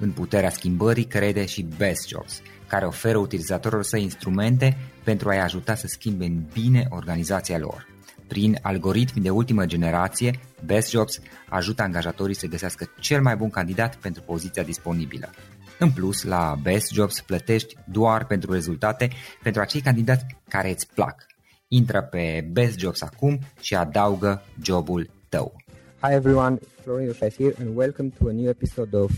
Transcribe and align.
În 0.00 0.10
puterea 0.10 0.50
schimbării 0.50 1.04
crede 1.04 1.46
și 1.46 1.66
Best 1.76 2.08
Jobs, 2.08 2.42
care 2.66 2.86
oferă 2.86 3.18
utilizatorilor 3.18 3.84
săi 3.84 4.02
instrumente 4.02 4.76
pentru 5.04 5.28
a-i 5.28 5.40
ajuta 5.40 5.74
să 5.74 5.86
schimbe 5.86 6.24
în 6.24 6.42
bine 6.52 6.86
organizația 6.90 7.58
lor. 7.58 7.86
Prin 8.26 8.58
algoritmi 8.62 9.22
de 9.22 9.30
ultimă 9.30 9.66
generație, 9.66 10.40
Best 10.64 10.90
Jobs 10.90 11.20
ajută 11.48 11.82
angajatorii 11.82 12.34
să 12.34 12.46
găsească 12.46 12.90
cel 13.00 13.22
mai 13.22 13.36
bun 13.36 13.50
candidat 13.50 13.96
pentru 13.96 14.22
poziția 14.22 14.62
disponibilă. 14.62 15.30
În 15.78 15.90
plus, 15.90 16.22
la 16.22 16.58
Best 16.62 16.92
Jobs 16.92 17.20
plătești 17.20 17.76
doar 17.84 18.26
pentru 18.26 18.52
rezultate 18.52 19.10
pentru 19.42 19.60
acei 19.60 19.80
candidați 19.80 20.24
care 20.48 20.70
îți 20.70 20.86
plac. 20.94 21.26
Intră 21.68 22.02
pe 22.02 22.48
Best 22.52 22.78
Jobs 22.78 23.02
acum 23.02 23.38
și 23.60 23.74
adaugă 23.74 24.42
jobul 24.62 25.10
tău. 25.28 25.56
Hi 26.00 26.12
everyone, 26.12 26.58
Florian 26.82 27.14
here 27.38 27.54
and 27.60 27.76
welcome 27.76 28.08
to 28.18 28.28
a 28.28 28.32
new 28.32 28.48
episode 28.48 28.96
of 28.96 29.10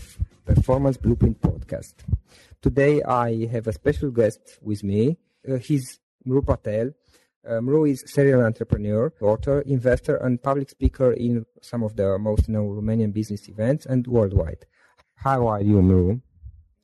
Performance 0.55 0.97
Blueprint 0.97 1.39
podcast. 1.39 1.93
Today 2.61 3.01
I 3.03 3.45
have 3.45 3.67
a 3.67 3.73
special 3.73 4.11
guest 4.11 4.59
with 4.61 4.83
me. 4.83 5.17
Uh, 5.49 5.55
he's 5.55 5.99
Mru 6.27 6.45
Patel. 6.45 6.91
Uh, 7.47 7.61
Mru 7.65 7.89
is 7.89 8.03
serial 8.05 8.41
entrepreneur, 8.43 9.13
author, 9.21 9.61
investor, 9.61 10.17
and 10.17 10.43
public 10.43 10.69
speaker 10.69 11.13
in 11.13 11.45
some 11.61 11.83
of 11.83 11.95
the 11.95 12.19
most 12.19 12.49
known 12.49 12.67
Romanian 12.75 13.13
business 13.13 13.47
events 13.47 13.85
and 13.85 14.05
worldwide. 14.07 14.65
How 15.15 15.47
are 15.47 15.61
you, 15.61 15.77
Mru? 15.77 16.21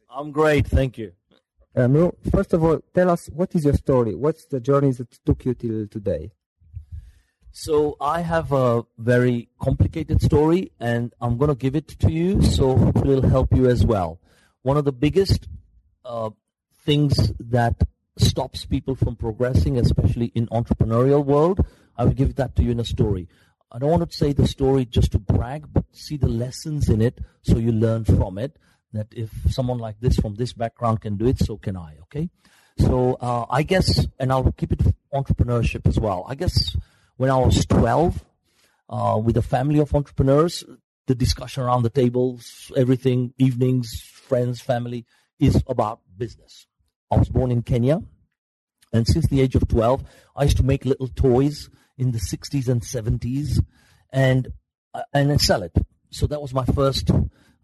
I'm 0.09 0.31
great, 0.31 0.65
thank 0.67 0.97
you. 0.97 1.11
Uh, 1.75 1.87
Mru, 1.87 2.15
first 2.31 2.53
of 2.53 2.63
all, 2.63 2.79
tell 2.93 3.09
us 3.09 3.27
what 3.33 3.53
is 3.53 3.65
your 3.65 3.73
story? 3.73 4.15
What's 4.15 4.45
the 4.45 4.61
journey 4.61 4.91
that 4.91 5.11
took 5.25 5.43
you 5.43 5.53
till 5.53 5.87
today? 5.87 6.31
So 7.59 7.97
I 7.99 8.21
have 8.21 8.51
a 8.51 8.85
very 8.99 9.49
complicated 9.59 10.21
story 10.21 10.73
and 10.79 11.11
I'm 11.19 11.39
going 11.39 11.49
to 11.49 11.55
give 11.55 11.75
it 11.75 11.87
to 11.87 12.11
you 12.11 12.39
so 12.43 12.77
hopefully 12.77 13.17
it'll 13.17 13.31
help 13.31 13.51
you 13.51 13.65
as 13.67 13.83
well. 13.83 14.21
One 14.61 14.77
of 14.77 14.85
the 14.85 14.91
biggest 14.91 15.47
uh, 16.05 16.29
things 16.85 17.33
that 17.39 17.73
stops 18.15 18.63
people 18.65 18.93
from 18.93 19.15
progressing, 19.15 19.79
especially 19.79 20.27
in 20.35 20.45
entrepreneurial 20.49 21.25
world, 21.25 21.65
I 21.97 22.05
will 22.05 22.13
give 22.13 22.35
that 22.35 22.55
to 22.57 22.63
you 22.63 22.69
in 22.69 22.79
a 22.79 22.85
story. 22.85 23.27
I 23.71 23.79
don't 23.79 23.89
want 23.89 24.07
to 24.07 24.15
say 24.15 24.33
the 24.33 24.47
story 24.47 24.85
just 24.85 25.13
to 25.13 25.19
brag, 25.19 25.65
but 25.73 25.85
see 25.91 26.17
the 26.17 26.29
lessons 26.29 26.89
in 26.89 27.01
it 27.01 27.21
so 27.41 27.57
you 27.57 27.71
learn 27.71 28.05
from 28.05 28.37
it. 28.37 28.55
That 28.93 29.07
if 29.11 29.31
someone 29.49 29.79
like 29.79 29.99
this 29.99 30.17
from 30.17 30.35
this 30.35 30.53
background 30.53 31.01
can 31.01 31.17
do 31.17 31.25
it, 31.25 31.39
so 31.39 31.57
can 31.57 31.75
I, 31.75 31.95
okay? 32.03 32.29
So 32.77 33.15
uh, 33.19 33.47
I 33.49 33.63
guess, 33.63 34.05
and 34.19 34.31
I'll 34.31 34.51
keep 34.51 34.73
it 34.73 34.81
entrepreneurship 35.11 35.87
as 35.87 35.99
well. 35.99 36.23
I 36.29 36.35
guess 36.35 36.77
when 37.17 37.29
I 37.29 37.37
was 37.37 37.65
12 37.65 38.23
uh, 38.89 39.21
with 39.23 39.37
a 39.37 39.41
family 39.41 39.79
of 39.79 39.93
entrepreneurs. 39.93 40.63
The 41.07 41.15
discussion 41.15 41.63
around 41.63 41.83
the 41.83 41.89
tables, 41.89 42.71
everything, 42.75 43.33
evenings, 43.37 44.01
friends, 44.01 44.59
family, 44.59 45.05
is 45.39 45.63
about 45.67 46.01
business. 46.17 46.67
I 47.09 47.17
was 47.17 47.29
born 47.29 47.49
in 47.49 47.61
Kenya, 47.61 48.01
and 48.91 49.07
since 49.07 49.27
the 49.27 49.39
age 49.39 49.55
of 49.55 49.67
12, 49.69 50.03
I 50.35 50.43
used 50.43 50.57
to 50.57 50.63
make 50.63 50.83
little 50.83 51.07
toys 51.07 51.69
in 51.97 52.11
the 52.11 52.19
60s 52.19 52.67
and 52.67 52.81
70s 52.81 53.63
and 54.11 54.49
uh, 54.93 55.03
and 55.13 55.39
sell 55.39 55.63
it. 55.63 55.73
So 56.09 56.27
that 56.27 56.41
was 56.41 56.53
my 56.53 56.65
first 56.65 57.09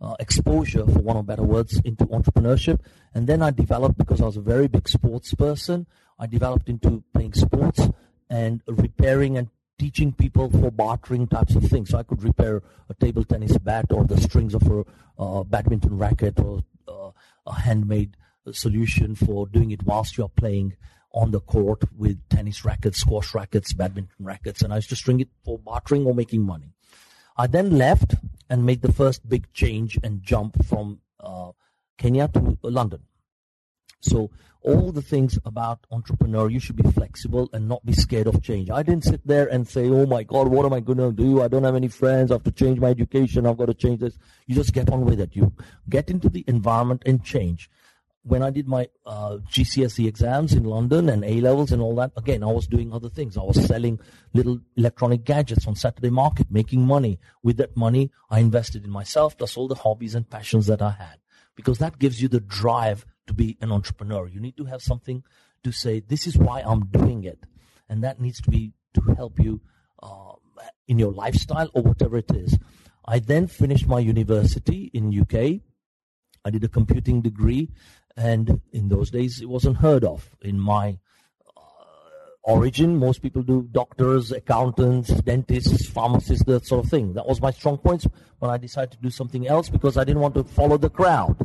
uh, 0.01 0.15
exposure, 0.19 0.85
for 0.85 0.99
one 0.99 1.17
of 1.17 1.25
better 1.25 1.43
words, 1.43 1.81
into 1.83 2.05
entrepreneurship. 2.05 2.79
And 3.13 3.27
then 3.27 3.41
I 3.41 3.51
developed, 3.51 3.97
because 3.97 4.21
I 4.21 4.25
was 4.25 4.37
a 4.37 4.41
very 4.41 4.67
big 4.67 4.87
sports 4.87 5.33
person, 5.33 5.87
I 6.17 6.27
developed 6.27 6.69
into 6.69 7.03
playing 7.13 7.33
sports 7.33 7.89
and 8.33 8.63
repairing 8.67 9.37
and 9.37 9.47
teaching 9.77 10.11
people 10.11 10.49
for 10.49 10.71
bartering 10.71 11.27
types 11.27 11.55
of 11.55 11.63
things. 11.65 11.89
So 11.89 11.99
I 11.99 12.03
could 12.03 12.23
repair 12.23 12.63
a 12.89 12.93
table 12.95 13.23
tennis 13.23 13.55
bat 13.59 13.85
or 13.91 14.05
the 14.05 14.19
strings 14.19 14.55
of 14.55 14.63
a 14.71 14.83
uh, 15.21 15.43
badminton 15.43 15.97
racket 15.99 16.39
or 16.39 16.63
uh, 16.87 17.11
a 17.45 17.53
handmade 17.53 18.17
solution 18.51 19.13
for 19.13 19.45
doing 19.47 19.69
it 19.71 19.83
whilst 19.83 20.17
you're 20.17 20.29
playing 20.29 20.75
on 21.13 21.29
the 21.29 21.41
court 21.41 21.83
with 21.95 22.17
tennis 22.29 22.65
rackets, 22.65 22.99
squash 22.99 23.35
rackets, 23.35 23.71
badminton 23.73 24.25
rackets, 24.25 24.63
and 24.63 24.73
I 24.73 24.77
used 24.77 24.89
to 24.89 24.95
string 24.95 25.19
it 25.19 25.29
for 25.45 25.59
bartering 25.59 26.05
or 26.07 26.15
making 26.15 26.41
money. 26.41 26.73
I 27.37 27.45
then 27.45 27.77
left 27.77 28.15
and 28.49 28.65
made 28.65 28.81
the 28.81 28.91
first 28.91 29.29
big 29.29 29.51
change 29.53 29.99
and 30.03 30.23
jump 30.23 30.65
from 30.65 31.01
uh, 31.19 31.51
Kenya 31.99 32.27
to 32.29 32.57
London. 32.63 33.01
So 34.03 34.31
all 34.61 34.91
the 34.91 35.01
things 35.01 35.37
about 35.45 35.85
entrepreneur, 35.91 36.49
you 36.49 36.59
should 36.59 36.75
be 36.75 36.89
flexible 36.91 37.49
and 37.53 37.67
not 37.67 37.85
be 37.85 37.93
scared 37.93 38.27
of 38.27 38.41
change. 38.41 38.69
I 38.69 38.83
didn't 38.83 39.05
sit 39.05 39.25
there 39.25 39.47
and 39.47 39.67
say, 39.67 39.89
"Oh 39.89 40.05
my 40.05 40.23
God, 40.23 40.47
what 40.47 40.65
am 40.65 40.73
I 40.73 40.79
going 40.79 40.99
to 40.99 41.11
do? 41.11 41.41
I 41.41 41.47
don't 41.47 41.63
have 41.63 41.75
any 41.75 41.89
friends. 41.89 42.31
I 42.31 42.35
have 42.35 42.43
to 42.43 42.51
change 42.51 42.79
my 42.79 42.89
education. 42.89 43.45
I've 43.45 43.57
got 43.57 43.67
to 43.67 43.73
change 43.73 43.99
this." 43.99 44.17
You 44.47 44.55
just 44.55 44.73
get 44.73 44.89
on 44.89 45.05
with 45.05 45.19
it. 45.19 45.35
You 45.35 45.53
get 45.89 46.09
into 46.09 46.29
the 46.29 46.43
environment 46.47 47.03
and 47.05 47.23
change 47.23 47.69
when 48.23 48.41
I 48.41 48.51
did 48.51 48.67
my 48.67 48.87
uh, 49.05 49.37
GCSE 49.51 50.07
exams 50.07 50.53
in 50.53 50.63
London 50.63 51.09
and 51.09 51.25
A 51.25 51.41
levels 51.41 51.71
and 51.71 51.81
all 51.81 51.95
that, 51.95 52.11
again, 52.15 52.41
I 52.41 52.51
was 52.51 52.67
doing 52.67 52.93
other 52.93 53.09
things. 53.09 53.37
I 53.37 53.43
was 53.43 53.63
selling 53.65 53.99
little 54.33 54.59
electronic 54.77 55.25
gadgets 55.25 55.67
on 55.67 55.75
Saturday 55.75 56.09
market, 56.09 56.47
making 56.49 56.85
money. 56.85 57.19
With 57.43 57.57
that 57.57 57.75
money, 57.75 58.11
I 58.29 58.39
invested 58.39 58.85
in 58.85 58.91
myself, 58.91 59.37
plus 59.37 59.57
all 59.57 59.67
the 59.67 59.75
hobbies 59.75 60.15
and 60.15 60.29
passions 60.29 60.67
that 60.67 60.81
I 60.81 60.91
had. 60.91 61.17
Because 61.55 61.79
that 61.79 61.99
gives 61.99 62.21
you 62.21 62.29
the 62.29 62.39
drive 62.39 63.05
to 63.27 63.33
be 63.33 63.57
an 63.61 63.71
entrepreneur. 63.71 64.27
You 64.27 64.39
need 64.39 64.57
to 64.57 64.65
have 64.65 64.81
something 64.81 65.23
to 65.63 65.71
say, 65.71 66.01
this 66.01 66.27
is 66.27 66.37
why 66.37 66.61
I'm 66.61 66.87
doing 66.87 67.23
it. 67.23 67.45
And 67.89 68.03
that 68.03 68.19
needs 68.19 68.41
to 68.41 68.51
be 68.51 68.73
to 68.95 69.01
help 69.15 69.39
you 69.39 69.61
uh, 70.01 70.33
in 70.87 70.99
your 70.99 71.11
lifestyle 71.11 71.69
or 71.73 71.81
whatever 71.81 72.17
it 72.17 72.31
is. 72.31 72.57
I 73.05 73.19
then 73.19 73.47
finished 73.47 73.87
my 73.87 73.99
university 73.99 74.89
in 74.93 75.17
UK. 75.17 75.61
I 76.45 76.49
did 76.49 76.63
a 76.63 76.69
computing 76.69 77.21
degree 77.21 77.69
and 78.15 78.61
in 78.71 78.89
those 78.89 79.09
days 79.09 79.41
it 79.41 79.49
wasn't 79.49 79.77
heard 79.77 80.03
of 80.03 80.29
in 80.41 80.59
my 80.59 80.97
uh, 81.57 81.61
origin 82.43 82.95
most 82.95 83.21
people 83.21 83.41
do 83.41 83.67
doctors 83.71 84.31
accountants 84.31 85.09
dentists 85.21 85.87
pharmacists 85.87 86.45
that 86.45 86.65
sort 86.65 86.83
of 86.83 86.89
thing 86.89 87.13
that 87.13 87.25
was 87.25 87.41
my 87.41 87.51
strong 87.51 87.77
points 87.77 88.07
when 88.39 88.51
i 88.51 88.57
decided 88.57 88.91
to 88.91 88.97
do 88.97 89.09
something 89.09 89.47
else 89.47 89.69
because 89.69 89.97
i 89.97 90.03
didn't 90.03 90.21
want 90.21 90.35
to 90.35 90.43
follow 90.43 90.77
the 90.77 90.89
crowd 90.89 91.35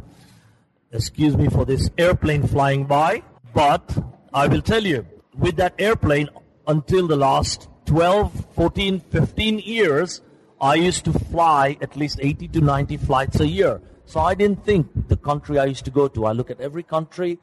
excuse 0.93 1.37
me 1.37 1.49
for 1.49 1.65
this 1.65 1.91
airplane 1.99 2.47
flying 2.47 2.85
by 2.85 3.23
but 3.55 3.97
i 4.33 4.47
will 4.47 4.63
tell 4.63 4.85
you 4.85 5.07
with 5.37 5.57
that 5.57 5.75
airplane 5.79 6.29
until 6.67 7.07
the 7.07 7.17
last 7.17 7.69
12 7.87 8.47
14 8.55 9.01
15 9.01 9.59
years 9.59 10.23
i 10.61 10.75
used 10.75 11.05
to 11.05 11.13
fly 11.13 11.77
at 11.81 11.97
least 11.97 12.19
80 12.21 12.49
to 12.49 12.61
90 12.61 12.97
flights 12.97 13.41
a 13.41 13.47
year 13.47 13.81
so 14.09 14.21
I 14.21 14.35
didn't 14.35 14.65
think 14.65 15.09
the 15.09 15.19
country 15.19 15.59
I 15.59 15.67
used 15.67 15.85
to 15.85 15.91
go 15.91 16.09
to. 16.09 16.25
I 16.25 16.33
look 16.33 16.51
at 16.51 16.63
every 16.63 16.83
country 16.83 17.39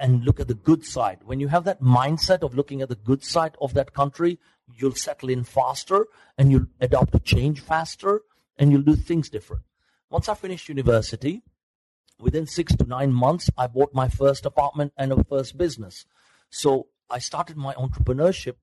and 0.00 0.24
look 0.24 0.40
at 0.40 0.48
the 0.48 0.54
good 0.54 0.84
side. 0.84 1.18
When 1.24 1.38
you 1.38 1.46
have 1.46 1.62
that 1.64 1.80
mindset 1.80 2.42
of 2.42 2.56
looking 2.56 2.82
at 2.82 2.88
the 2.88 2.96
good 2.96 3.22
side 3.22 3.56
of 3.60 3.74
that 3.74 3.94
country, 3.94 4.40
you'll 4.76 4.96
settle 4.96 5.28
in 5.28 5.44
faster 5.44 6.08
and 6.36 6.50
you'll 6.50 6.66
adopt 6.80 7.14
a 7.14 7.20
change 7.20 7.60
faster 7.60 8.22
and 8.58 8.72
you'll 8.72 8.82
do 8.82 8.96
things 8.96 9.30
different. 9.30 9.62
Once 10.10 10.28
I 10.28 10.34
finished 10.34 10.68
university, 10.68 11.42
within 12.20 12.46
six 12.46 12.74
to 12.76 12.84
nine 12.84 13.12
months, 13.12 13.50
I 13.56 13.66
bought 13.66 13.94
my 13.94 14.08
first 14.08 14.46
apartment 14.46 14.92
and 14.96 15.12
a 15.12 15.24
first 15.24 15.56
business. 15.56 16.06
So 16.50 16.88
I 17.10 17.18
started 17.18 17.56
my 17.56 17.74
entrepreneurship 17.74 18.54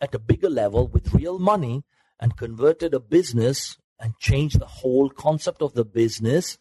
at 0.00 0.14
a 0.14 0.18
bigger 0.18 0.50
level 0.50 0.86
with 0.86 1.14
real 1.14 1.38
money 1.38 1.84
and 2.20 2.36
converted 2.36 2.94
a 2.94 3.00
business 3.00 3.78
and 4.00 4.18
changed 4.18 4.60
the 4.60 4.66
whole 4.66 5.10
concept 5.10 5.62
of 5.62 5.74
the 5.74 5.84
business 5.84 6.58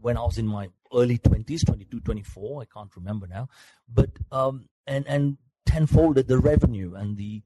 when 0.00 0.16
I 0.16 0.22
was 0.22 0.38
in 0.38 0.46
my 0.46 0.70
early 0.92 1.18
20s, 1.18 1.64
22, 1.64 2.00
24, 2.00 2.62
I 2.62 2.64
can't 2.64 2.94
remember 2.96 3.26
now, 3.26 3.48
but, 3.92 4.10
um, 4.32 4.68
and, 4.86 5.06
and 5.06 5.38
tenfolded 5.66 6.26
the 6.26 6.38
revenue 6.38 6.94
and 6.94 7.16
the 7.16 7.42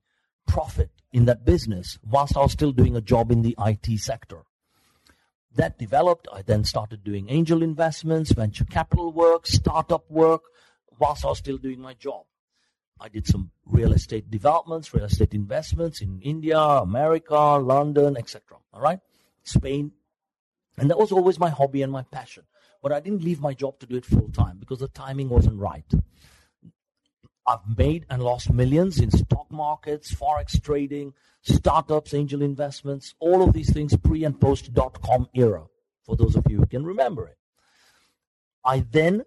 profit 0.47 0.91
in 1.13 1.27
that 1.27 1.45
business 1.45 1.99
whilst 2.03 2.37
I 2.37 2.41
was 2.41 2.53
still 2.53 2.73
doing 2.73 2.97
a 2.97 3.01
job 3.01 3.31
in 3.31 3.43
the 3.43 3.57
IT 3.59 4.01
sector. 4.01 4.45
That 5.57 5.79
developed. 5.79 6.29
I 6.33 6.43
then 6.43 6.65
started 6.65 7.05
doing 7.05 7.29
angel 7.29 7.63
investments, 7.63 8.33
venture 8.33 8.65
capital 8.65 9.13
work, 9.13 9.47
startup 9.47 10.11
work, 10.11 10.43
whilst 10.99 11.25
I 11.25 11.29
was 11.29 11.39
still 11.39 11.59
doing 11.59 11.81
my 11.81 11.95
job. 11.95 12.25
I 13.01 13.09
did 13.09 13.27
some 13.27 13.51
real 13.67 13.93
estate 13.93 14.31
developments, 14.31 14.95
real 14.95 15.05
estate 15.05 15.35
investments 15.35 16.01
in 16.01 16.21
India, 16.23 16.59
America, 16.59 17.37
London, 17.37 18.17
etc. 18.17 18.59
All 18.73 18.81
right. 18.81 19.01
Spain. 19.43 19.93
And 20.79 20.89
that 20.89 20.99
was 20.99 21.13
always 21.13 21.39
my 21.39 21.51
hobby 21.51 21.83
and 21.83 21.93
my 21.93 22.05
passion. 22.05 22.45
But 22.83 22.93
I 22.93 23.01
didn't 23.01 23.23
leave 23.23 23.41
my 23.41 23.55
job 23.55 23.79
to 23.81 23.87
do 23.87 23.97
it 23.97 24.07
full 24.07 24.29
time 24.31 24.59
because 24.59 24.79
the 24.79 24.89
timing 24.89 25.29
wasn't 25.29 25.59
right. 25.59 25.85
I've 27.47 27.77
made 27.77 28.07
and 28.09 28.23
lost 28.23 28.53
millions 28.53 29.01
in 29.01 29.11
stock 29.11 29.51
markets, 29.51 30.15
forex 30.15 30.63
trading, 30.63 31.15
startups, 31.43 32.15
angel 32.15 32.43
investments, 32.43 33.15
all 33.19 33.43
of 33.43 33.53
these 33.53 33.73
things 33.73 33.97
pre 33.97 34.25
and 34.25 34.41
post 34.41 34.73
dot 34.73 35.01
com 35.03 35.29
era, 35.35 35.65
for 36.05 36.17
those 36.17 36.37
of 36.37 36.45
you 36.49 36.59
who 36.59 36.67
can 36.67 36.85
remember 36.85 37.27
it. 37.27 37.37
I 38.65 38.85
then 38.91 39.25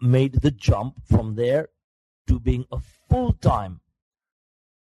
made 0.00 0.40
the 0.42 0.50
jump 0.50 0.96
from 1.08 1.36
there 1.36 1.68
to 2.26 2.40
being 2.40 2.66
a 2.72 2.78
full 3.08 3.32
time 3.34 3.80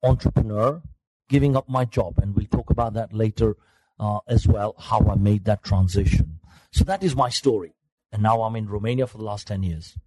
entrepreneur, 0.04 0.82
giving 1.30 1.56
up 1.56 1.68
my 1.68 1.86
job. 1.86 2.20
And 2.20 2.36
we'll 2.36 2.46
talk 2.46 2.70
about 2.70 2.94
that 2.94 3.14
later 3.14 3.58
uh, 4.00 4.20
as 4.28 4.48
well 4.48 4.76
how 4.78 5.00
I 5.10 5.16
made 5.16 5.46
that 5.46 5.64
transition. 5.64 6.40
So 6.72 6.84
that 6.86 7.04
is 7.04 7.16
my 7.16 7.30
story. 7.30 7.74
And 8.12 8.22
now 8.24 8.42
I'm 8.42 8.56
in 8.56 8.68
Romania 8.68 9.08
for 9.08 9.18
the 9.18 9.24
last 9.24 9.48
10 9.48 9.64
years. 9.64 9.98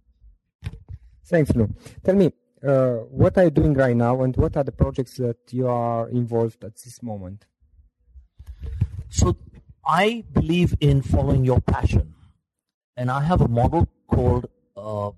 Thanks, 1.25 1.51
Mru. 1.51 1.73
Tell 2.03 2.15
me, 2.15 2.31
uh, 2.65 2.95
what 3.09 3.37
are 3.37 3.45
you 3.45 3.51
doing 3.51 3.73
right 3.73 3.95
now 3.95 4.21
and 4.23 4.35
what 4.35 4.57
are 4.57 4.63
the 4.63 4.71
projects 4.71 5.17
that 5.17 5.37
you 5.51 5.67
are 5.67 6.09
involved 6.09 6.63
at 6.63 6.75
this 6.75 7.01
moment? 7.03 7.45
So 9.09 9.37
I 9.85 10.23
believe 10.33 10.75
in 10.79 11.01
following 11.01 11.45
your 11.45 11.61
passion. 11.61 12.15
And 12.97 13.11
I 13.11 13.21
have 13.21 13.41
a 13.41 13.47
model 13.47 13.87
called, 14.07 14.47
uh, 14.75 15.11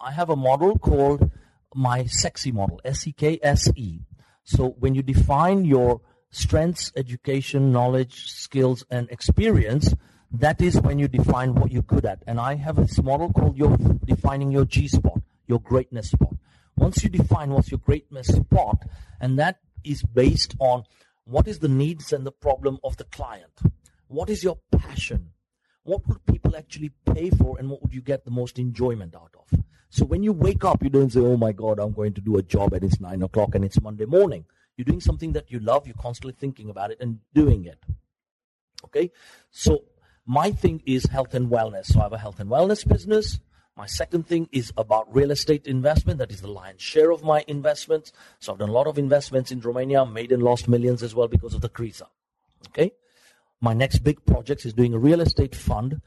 I 0.00 0.12
have 0.12 0.30
a 0.30 0.36
model 0.36 0.78
called 0.78 1.30
my 1.74 2.04
sexy 2.04 2.52
model, 2.52 2.80
S-E-K-S-E. 2.84 4.00
So 4.44 4.76
when 4.78 4.94
you 4.94 5.02
define 5.02 5.64
your 5.64 6.00
strengths, 6.30 6.92
education, 6.94 7.72
knowledge, 7.72 8.30
skills, 8.30 8.84
and 8.90 9.10
experience, 9.10 9.94
that 10.32 10.60
is 10.60 10.80
when 10.80 10.98
you 10.98 11.08
define 11.08 11.54
what 11.54 11.72
you're 11.72 11.82
good 11.82 12.04
at. 12.04 12.22
And 12.26 12.38
I 12.38 12.54
have 12.54 12.76
this 12.76 13.02
model 13.02 13.32
called 13.32 13.56
your 13.56 13.76
defining 14.04 14.52
your 14.52 14.64
G 14.64 14.86
spot, 14.86 15.20
your 15.46 15.60
greatness 15.60 16.10
spot. 16.10 16.34
Once 16.80 17.04
you 17.04 17.10
define 17.10 17.50
what's 17.50 17.70
your 17.70 17.78
greatness 17.78 18.28
spot, 18.28 18.86
and 19.20 19.38
that 19.38 19.58
is 19.84 20.02
based 20.02 20.56
on 20.58 20.82
what 21.24 21.46
is 21.46 21.58
the 21.58 21.68
needs 21.68 22.10
and 22.10 22.26
the 22.26 22.32
problem 22.32 22.78
of 22.82 22.96
the 22.96 23.04
client. 23.04 23.52
What 24.08 24.30
is 24.30 24.42
your 24.42 24.58
passion? 24.72 25.32
What 25.82 26.08
would 26.08 26.24
people 26.24 26.56
actually 26.56 26.92
pay 27.04 27.28
for 27.28 27.58
and 27.58 27.68
what 27.68 27.82
would 27.82 27.92
you 27.92 28.00
get 28.00 28.24
the 28.24 28.30
most 28.30 28.58
enjoyment 28.58 29.14
out 29.14 29.34
of? 29.38 29.60
So 29.90 30.06
when 30.06 30.22
you 30.22 30.32
wake 30.32 30.64
up, 30.64 30.82
you 30.82 30.88
don't 30.88 31.12
say, 31.12 31.20
oh 31.20 31.36
my 31.36 31.52
God, 31.52 31.78
I'm 31.78 31.92
going 31.92 32.14
to 32.14 32.20
do 32.22 32.38
a 32.38 32.42
job 32.42 32.72
and 32.72 32.82
it's 32.82 32.98
nine 32.98 33.22
o'clock 33.22 33.54
and 33.54 33.62
it's 33.62 33.80
Monday 33.80 34.06
morning. 34.06 34.46
You're 34.78 34.86
doing 34.86 35.02
something 35.02 35.32
that 35.32 35.50
you 35.50 35.60
love, 35.60 35.86
you're 35.86 35.94
constantly 36.00 36.32
thinking 36.32 36.70
about 36.70 36.92
it 36.92 36.98
and 36.98 37.18
doing 37.34 37.66
it. 37.66 37.78
Okay? 38.86 39.12
So 39.50 39.84
my 40.24 40.50
thing 40.50 40.82
is 40.86 41.04
health 41.04 41.34
and 41.34 41.50
wellness. 41.50 41.86
So 41.86 42.00
I 42.00 42.04
have 42.04 42.14
a 42.14 42.18
health 42.18 42.40
and 42.40 42.48
wellness 42.48 42.88
business. 42.88 43.38
My 43.76 43.86
second 43.86 44.26
thing 44.26 44.48
is 44.52 44.72
about 44.76 45.14
real 45.14 45.30
estate 45.30 45.66
investment. 45.66 46.18
That 46.18 46.30
is 46.30 46.40
the 46.40 46.48
lion's 46.48 46.82
share 46.82 47.10
of 47.10 47.22
my 47.22 47.44
investments. 47.48 48.12
So 48.38 48.52
I've 48.52 48.58
done 48.58 48.68
a 48.68 48.72
lot 48.72 48.86
of 48.86 48.98
investments 48.98 49.50
in 49.50 49.60
Romania, 49.60 50.04
made 50.04 50.32
and 50.32 50.42
lost 50.42 50.68
millions 50.68 51.02
as 51.02 51.14
well 51.14 51.28
because 51.28 51.54
of 51.54 51.60
the 51.60 51.68
Criza. 51.68 52.08
Okay? 52.68 52.92
My 53.60 53.72
next 53.72 53.98
big 53.98 54.24
project 54.26 54.66
is 54.66 54.74
doing 54.74 54.92
a 54.92 54.98
real 54.98 55.20
estate 55.20 55.54
fund 55.54 56.00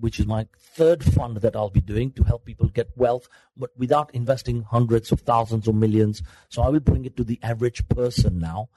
which 0.00 0.18
is 0.18 0.26
my 0.26 0.46
third 0.58 1.04
fund 1.04 1.36
that 1.38 1.54
I'll 1.54 1.70
be 1.70 1.80
doing 1.80 2.10
to 2.12 2.24
help 2.24 2.44
people 2.44 2.68
get 2.68 2.88
wealth, 2.96 3.28
but 3.56 3.70
without 3.76 4.12
investing 4.14 4.62
hundreds 4.62 5.12
of 5.12 5.20
thousands 5.20 5.68
or 5.68 5.74
millions. 5.74 6.22
So 6.48 6.62
I 6.62 6.68
will 6.68 6.80
bring 6.80 7.04
it 7.04 7.16
to 7.18 7.24
the 7.24 7.38
average 7.42 7.86
person 7.88 8.38
now. 8.38 8.70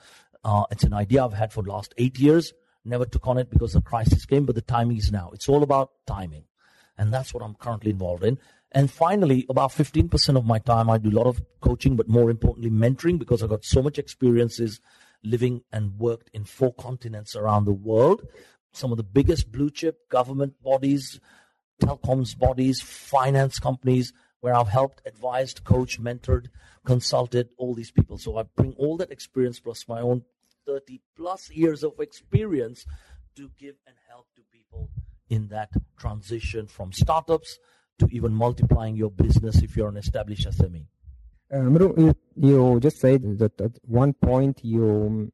Uh, 0.43 0.65
it's 0.69 0.83
an 0.83 0.93
idea 0.93 1.23
I've 1.23 1.33
had 1.33 1.53
for 1.53 1.63
the 1.63 1.71
last 1.71 1.93
eight 1.97 2.19
years. 2.19 2.53
Never 2.83 3.05
took 3.05 3.25
on 3.25 3.37
it 3.37 3.49
because 3.49 3.73
the 3.73 3.81
crisis 3.81 4.25
came, 4.25 4.45
but 4.45 4.55
the 4.55 4.61
timing 4.61 4.97
is 4.97 5.11
now. 5.11 5.31
It's 5.33 5.47
all 5.47 5.63
about 5.63 5.91
timing. 6.05 6.43
And 6.97 7.13
that's 7.13 7.33
what 7.33 7.43
I'm 7.43 7.55
currently 7.55 7.91
involved 7.91 8.23
in. 8.23 8.37
And 8.71 8.89
finally, 8.89 9.45
about 9.49 9.71
15% 9.71 10.37
of 10.37 10.45
my 10.45 10.59
time, 10.59 10.89
I 10.89 10.97
do 10.97 11.09
a 11.09 11.17
lot 11.17 11.27
of 11.27 11.41
coaching, 11.61 11.95
but 11.95 12.07
more 12.07 12.29
importantly, 12.29 12.71
mentoring 12.71 13.19
because 13.19 13.43
I've 13.43 13.49
got 13.49 13.63
so 13.63 13.81
much 13.81 13.99
experiences 13.99 14.79
living 15.23 15.61
and 15.71 15.97
worked 15.99 16.29
in 16.33 16.43
four 16.43 16.73
continents 16.73 17.35
around 17.35 17.65
the 17.65 17.71
world 17.71 18.27
some 18.73 18.91
of 18.91 18.97
the 18.97 19.03
biggest 19.03 19.51
blue 19.51 19.69
chip 19.69 20.09
government 20.09 20.61
bodies, 20.61 21.19
telecoms 21.81 22.37
bodies, 22.37 22.81
finance 22.81 23.59
companies, 23.59 24.11
where 24.41 24.53
I've 24.53 24.67
helped, 24.67 25.01
advised, 25.05 25.63
coached, 25.63 26.03
mentored, 26.03 26.47
consulted 26.83 27.49
all 27.57 27.73
these 27.73 27.91
people. 27.91 28.17
So 28.17 28.37
I 28.37 28.43
bring 28.43 28.73
all 28.73 28.97
that 28.97 29.11
experience 29.11 29.59
plus 29.59 29.87
my 29.87 30.01
own 30.01 30.23
30 30.65 31.01
plus 31.15 31.49
years 31.49 31.83
of 31.83 31.93
experience 31.99 32.85
to 33.35 33.49
give 33.57 33.75
and 33.87 33.95
help 34.09 34.27
in 35.29 35.47
that 35.47 35.69
transition 35.97 36.67
from 36.67 36.91
startups 36.91 37.59
to 37.99 38.07
even 38.11 38.33
multiplying 38.33 38.95
your 38.95 39.11
business 39.11 39.61
if 39.61 39.75
you're 39.75 39.89
an 39.89 39.97
established 39.97 40.47
SME. 40.47 40.85
Um, 41.51 41.75
you, 41.97 42.15
you 42.35 42.79
just 42.79 42.99
said 42.99 43.37
that 43.39 43.59
at 43.61 43.71
one 43.83 44.13
point 44.13 44.63
you 44.63 45.31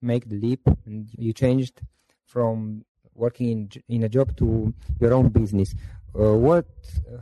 make 0.00 0.28
the 0.28 0.36
leap 0.36 0.60
and 0.86 1.08
you 1.16 1.32
changed 1.32 1.80
from 2.26 2.84
working 3.14 3.48
in, 3.48 3.70
in 3.88 4.02
a 4.02 4.08
job 4.08 4.36
to 4.38 4.74
your 5.00 5.14
own 5.14 5.28
business. 5.28 5.74
Uh, 6.18 6.34
what? 6.34 6.66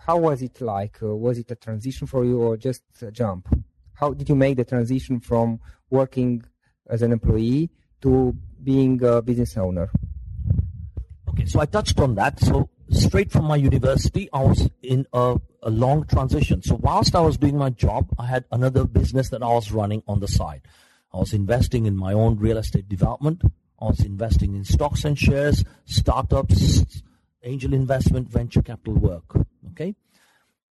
How 0.06 0.16
was 0.16 0.42
it 0.42 0.60
like? 0.60 1.02
Uh, 1.02 1.14
was 1.14 1.38
it 1.38 1.50
a 1.50 1.54
transition 1.54 2.06
for 2.06 2.24
you 2.24 2.40
or 2.40 2.56
just 2.56 2.82
a 3.02 3.10
jump? 3.10 3.48
How 3.94 4.12
did 4.14 4.28
you 4.28 4.34
make 4.34 4.56
the 4.56 4.64
transition 4.64 5.20
from 5.20 5.60
working 5.90 6.42
as 6.88 7.02
an 7.02 7.12
employee 7.12 7.70
to 8.00 8.34
being 8.62 9.02
a 9.04 9.20
business 9.20 9.56
owner? 9.56 9.90
Okay, 11.30 11.46
so 11.46 11.60
I 11.60 11.66
touched 11.66 12.00
on 12.00 12.16
that. 12.16 12.40
So 12.40 12.68
straight 12.90 13.30
from 13.30 13.44
my 13.44 13.54
university, 13.54 14.28
I 14.32 14.42
was 14.42 14.68
in 14.82 15.06
a, 15.12 15.36
a 15.62 15.70
long 15.70 16.04
transition. 16.06 16.60
So 16.60 16.74
whilst 16.74 17.14
I 17.14 17.20
was 17.20 17.36
doing 17.36 17.56
my 17.56 17.70
job, 17.70 18.08
I 18.18 18.26
had 18.26 18.46
another 18.50 18.84
business 18.84 19.28
that 19.30 19.40
I 19.40 19.46
was 19.46 19.70
running 19.70 20.02
on 20.08 20.18
the 20.18 20.26
side. 20.26 20.62
I 21.14 21.18
was 21.18 21.32
investing 21.32 21.86
in 21.86 21.96
my 21.96 22.12
own 22.12 22.36
real 22.36 22.58
estate 22.58 22.88
development. 22.88 23.42
I 23.80 23.84
was 23.84 24.00
investing 24.00 24.56
in 24.56 24.64
stocks 24.64 25.04
and 25.04 25.16
shares, 25.16 25.64
startups, 25.84 26.84
angel 27.44 27.74
investment, 27.74 28.28
venture 28.28 28.62
capital 28.62 28.94
work. 28.94 29.36
Okay. 29.70 29.94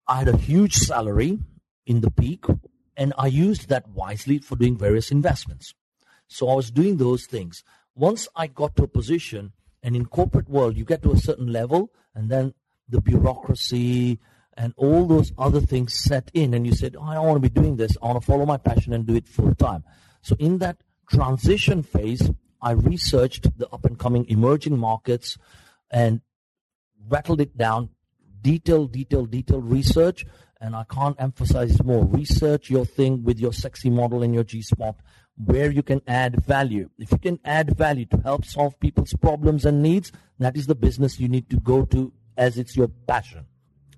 I 0.07 0.19
had 0.19 0.27
a 0.27 0.38
huge 0.38 0.75
salary 0.75 1.39
in 1.88 2.01
the 2.01 2.12
peak 2.12 2.45
and 2.95 3.12
I 3.17 3.25
used 3.25 3.69
that 3.69 3.89
wisely 3.89 4.38
for 4.38 4.55
doing 4.55 4.77
various 4.77 5.10
investments. 5.10 5.74
So 6.27 6.48
I 6.48 6.53
was 6.53 6.69
doing 6.69 6.98
those 6.98 7.25
things. 7.25 7.63
Once 7.95 8.27
I 8.36 8.45
got 8.45 8.75
to 8.75 8.83
a 8.83 8.88
position 8.88 9.53
and 9.83 9.95
in 9.95 10.05
corporate 10.05 10.49
world, 10.49 10.77
you 10.77 10.85
get 10.85 11.03
to 11.03 11.11
a 11.11 11.17
certain 11.17 11.51
level 11.51 11.91
and 12.15 12.29
then 12.29 12.53
the 12.87 13.01
bureaucracy 13.01 14.19
and 14.55 14.73
all 14.77 15.05
those 15.05 15.33
other 15.37 15.59
things 15.59 15.93
set 15.93 16.31
in 16.33 16.53
and 16.53 16.65
you 16.65 16.73
said, 16.73 16.95
oh, 16.97 17.03
I 17.03 17.15
don't 17.15 17.27
want 17.27 17.43
to 17.43 17.49
be 17.49 17.61
doing 17.61 17.75
this. 17.75 17.97
I 18.01 18.07
want 18.07 18.21
to 18.21 18.25
follow 18.25 18.45
my 18.45 18.57
passion 18.57 18.93
and 18.93 19.05
do 19.05 19.15
it 19.15 19.27
full 19.27 19.53
time. 19.55 19.83
So 20.21 20.35
in 20.39 20.59
that 20.59 20.77
transition 21.09 21.83
phase, 21.83 22.31
I 22.61 22.71
researched 22.71 23.57
the 23.57 23.67
up 23.69 23.83
and 23.83 23.99
coming 23.99 24.25
emerging 24.29 24.79
markets 24.79 25.37
and 25.91 26.21
rattled 27.09 27.41
it 27.41 27.57
down, 27.57 27.89
detailed, 28.41 28.93
detailed, 28.93 29.31
detailed 29.31 29.69
research. 29.69 30.25
And 30.61 30.77
I 30.77 30.85
can't 30.89 31.17
emphasize 31.19 31.83
more. 31.83 32.05
Research 32.05 32.69
your 32.69 32.85
thing 32.85 33.23
with 33.23 33.37
your 33.37 33.51
sexy 33.51 33.89
model 33.89 34.23
and 34.23 34.33
your 34.33 34.45
G 34.45 34.61
spot 34.61 34.95
where 35.37 35.71
you 35.71 35.83
can 35.83 36.01
add 36.07 36.43
value. 36.45 36.89
If 36.97 37.11
you 37.11 37.17
can 37.17 37.39
add 37.43 37.75
value 37.75 38.05
to 38.05 38.17
help 38.17 38.45
solve 38.45 38.79
people's 38.79 39.13
problems 39.13 39.65
and 39.65 39.81
needs, 39.81 40.11
that 40.39 40.55
is 40.55 40.67
the 40.67 40.75
business 40.75 41.19
you 41.19 41.27
need 41.27 41.49
to 41.49 41.59
go 41.59 41.85
to 41.85 42.13
as 42.37 42.57
it's 42.57 42.75
your 42.75 42.87
passion. 42.87 43.45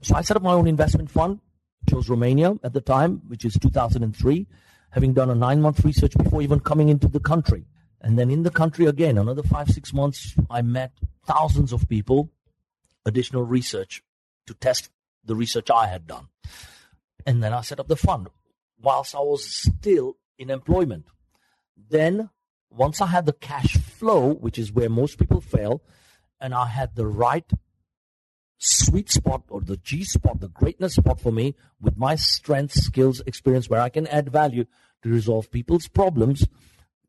So 0.01 0.15
I 0.15 0.21
set 0.21 0.37
up 0.37 0.43
my 0.43 0.53
own 0.53 0.67
investment 0.67 1.09
fund, 1.09 1.39
chose 1.89 2.09
Romania 2.09 2.55
at 2.63 2.73
the 2.73 2.81
time, 2.81 3.21
which 3.27 3.45
is 3.45 3.57
2003, 3.59 4.47
having 4.91 5.13
done 5.13 5.29
a 5.29 5.35
nine 5.35 5.61
month 5.61 5.83
research 5.83 6.17
before 6.17 6.41
even 6.41 6.59
coming 6.59 6.89
into 6.89 7.07
the 7.07 7.19
country. 7.19 7.65
And 8.01 8.19
then 8.19 8.29
in 8.29 8.43
the 8.43 8.51
country 8.51 8.85
again, 8.85 9.17
another 9.17 9.43
five, 9.43 9.69
six 9.69 9.93
months, 9.93 10.35
I 10.49 10.61
met 10.61 10.91
thousands 11.25 11.73
of 11.73 11.89
people, 11.89 12.29
additional 13.05 13.43
research 13.43 14.03
to 14.47 14.53
test 14.53 14.89
the 15.23 15.35
research 15.35 15.71
I 15.71 15.87
had 15.87 16.05
done. 16.05 16.27
And 17.25 17.41
then 17.41 17.51
I 17.51 17.61
set 17.61 17.79
up 17.79 17.87
the 17.87 17.95
fund 17.95 18.27
whilst 18.79 19.15
I 19.15 19.19
was 19.19 19.43
still 19.43 20.17
in 20.37 20.49
employment. 20.49 21.05
Then, 21.77 22.29
once 22.69 23.01
I 23.01 23.07
had 23.07 23.25
the 23.25 23.33
cash 23.33 23.77
flow, 23.77 24.33
which 24.33 24.57
is 24.57 24.71
where 24.71 24.89
most 24.89 25.17
people 25.17 25.41
fail, 25.41 25.81
and 26.39 26.53
I 26.53 26.67
had 26.67 26.95
the 26.95 27.07
right 27.07 27.49
sweet 28.57 29.11
spot 29.11 29.43
or 29.49 29.61
the 29.61 29.77
G 29.77 30.03
spot, 30.03 30.39
the 30.39 30.49
greatness 30.49 30.95
spot 30.95 31.19
for 31.19 31.31
me 31.31 31.55
with 31.79 31.97
my 31.97 32.15
strengths, 32.15 32.81
skills, 32.83 33.21
experience, 33.25 33.69
where 33.69 33.81
I 33.81 33.89
can 33.89 34.07
add 34.07 34.31
value 34.31 34.65
to 35.03 35.09
resolve 35.09 35.51
people's 35.51 35.87
problems. 35.87 36.47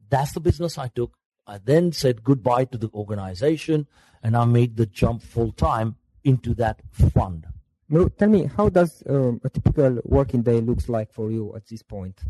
That's 0.08 0.32
the 0.32 0.40
business 0.40 0.78
I 0.78 0.88
took. 0.88 1.16
I 1.46 1.58
then 1.58 1.92
said 1.92 2.25
goodbye 2.25 2.64
to 2.66 2.78
the 2.78 2.90
organization 2.92 3.87
and 4.23 4.37
I 4.37 4.44
made 4.44 4.76
the 4.76 4.87
jump 4.87 5.23
full 5.23 5.52
time 5.52 5.96
into 6.25 6.54
that 6.54 6.80
fund. 6.90 7.46
Now, 7.88 8.08
Tell 8.08 8.28
me, 8.28 8.50
how 8.56 8.68
does 8.68 9.02
um, 9.08 9.40
a 9.44 9.49
typical 9.49 10.00
working 10.04 10.42
day 10.42 10.61
looks 10.61 10.88
like 10.88 11.12
for 11.12 11.30
you 11.30 11.54
at 11.54 11.66
this 11.68 11.82
point? 11.82 12.20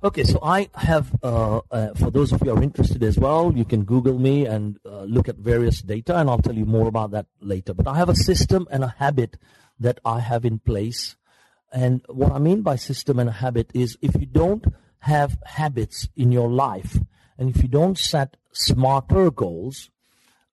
Okay, 0.00 0.22
so 0.22 0.38
I 0.44 0.70
have, 0.74 1.10
uh, 1.24 1.60
uh, 1.72 1.92
for 1.94 2.12
those 2.12 2.30
of 2.30 2.40
you 2.44 2.52
who 2.52 2.60
are 2.60 2.62
interested 2.62 3.02
as 3.02 3.18
well, 3.18 3.52
you 3.52 3.64
can 3.64 3.82
Google 3.82 4.16
me 4.16 4.46
and 4.46 4.78
uh, 4.86 5.02
look 5.02 5.28
at 5.28 5.38
various 5.38 5.82
data, 5.82 6.16
and 6.16 6.30
I'll 6.30 6.38
tell 6.38 6.54
you 6.54 6.66
more 6.66 6.86
about 6.86 7.10
that 7.10 7.26
later. 7.40 7.74
But 7.74 7.88
I 7.88 7.96
have 7.96 8.08
a 8.08 8.14
system 8.14 8.68
and 8.70 8.84
a 8.84 8.94
habit 8.98 9.38
that 9.80 9.98
I 10.04 10.20
have 10.20 10.44
in 10.44 10.60
place. 10.60 11.16
And 11.72 12.02
what 12.06 12.30
I 12.30 12.38
mean 12.38 12.62
by 12.62 12.76
system 12.76 13.18
and 13.18 13.28
a 13.28 13.32
habit 13.32 13.72
is 13.74 13.98
if 14.00 14.14
you 14.14 14.26
don't 14.26 14.66
have 15.00 15.36
habits 15.44 16.08
in 16.14 16.30
your 16.30 16.48
life, 16.48 16.98
and 17.36 17.50
if 17.50 17.60
you 17.60 17.68
don't 17.68 17.98
set 17.98 18.36
smarter 18.52 19.32
goals, 19.32 19.90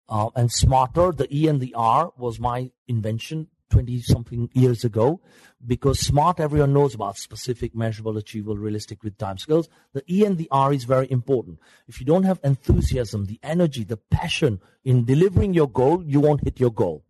uh, 0.10 0.30
and 0.36 0.52
smarter, 0.52 1.12
the 1.12 1.28
E 1.30 1.48
and 1.48 1.62
the 1.62 1.76
R 1.76 2.12
was 2.18 2.40
my 2.40 2.72
invention 2.88 3.50
20 3.70 4.02
something 4.02 4.50
years 4.54 4.84
ago 4.84 5.20
because 5.66 6.00
smart 6.00 6.40
everyone 6.40 6.74
knows 6.74 6.94
about 6.94 7.18
specific 7.18 7.76
measurable 7.76 8.18
achievable 8.18 8.58
realistic 8.58 9.04
with 9.04 9.18
time 9.18 9.38
skills 9.38 9.70
the 9.94 10.04
e 10.12 10.24
and 10.26 10.38
the 10.38 10.48
r 10.52 10.74
is 10.74 10.84
very 10.84 11.10
important. 11.12 11.60
If 11.88 12.00
you 12.00 12.06
don't 12.06 12.24
have 12.24 12.40
enthusiasm 12.44 13.26
the 13.26 13.40
energy 13.42 13.84
the 13.84 13.98
passion 13.98 14.60
in 14.84 15.06
delivering 15.06 15.54
your 15.54 15.70
goal 15.70 16.04
you 16.04 16.20
won't 16.20 16.44
hit 16.44 16.60
your 16.60 16.72
goal. 16.72 17.04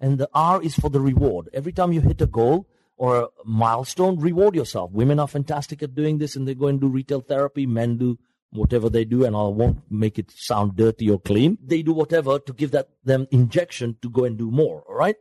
And 0.00 0.18
the 0.18 0.28
r 0.34 0.62
is 0.62 0.74
for 0.74 0.90
the 0.90 1.00
reward. 1.00 1.48
Every 1.52 1.72
time 1.72 1.92
you 1.92 2.00
hit 2.00 2.20
a 2.20 2.26
goal 2.26 2.68
or 2.98 3.22
a 3.22 3.28
milestone 3.44 4.18
reward 4.18 4.54
yourself. 4.54 4.90
Women 4.90 5.18
are 5.18 5.28
fantastic 5.28 5.82
at 5.82 5.94
doing 5.94 6.18
this 6.18 6.36
and 6.36 6.46
they 6.46 6.54
go 6.54 6.66
and 6.66 6.80
do 6.80 6.88
retail 6.88 7.20
therapy. 7.20 7.66
Men 7.66 7.98
do 7.98 8.18
whatever 8.52 8.88
they 8.88 9.04
do 9.04 9.24
and 9.24 9.36
i 9.36 9.42
won't 9.42 9.80
make 9.90 10.18
it 10.18 10.30
sound 10.30 10.76
dirty 10.76 11.10
or 11.10 11.18
clean. 11.20 11.58
They 11.62 11.82
do 11.82 11.92
whatever 11.92 12.38
to 12.38 12.52
give 12.52 12.70
that 12.70 12.88
them 13.04 13.26
injection 13.30 13.96
to 14.02 14.08
go 14.08 14.24
and 14.24 14.38
do 14.38 14.50
more 14.50 14.82
all 14.88 14.94
right 14.94 15.16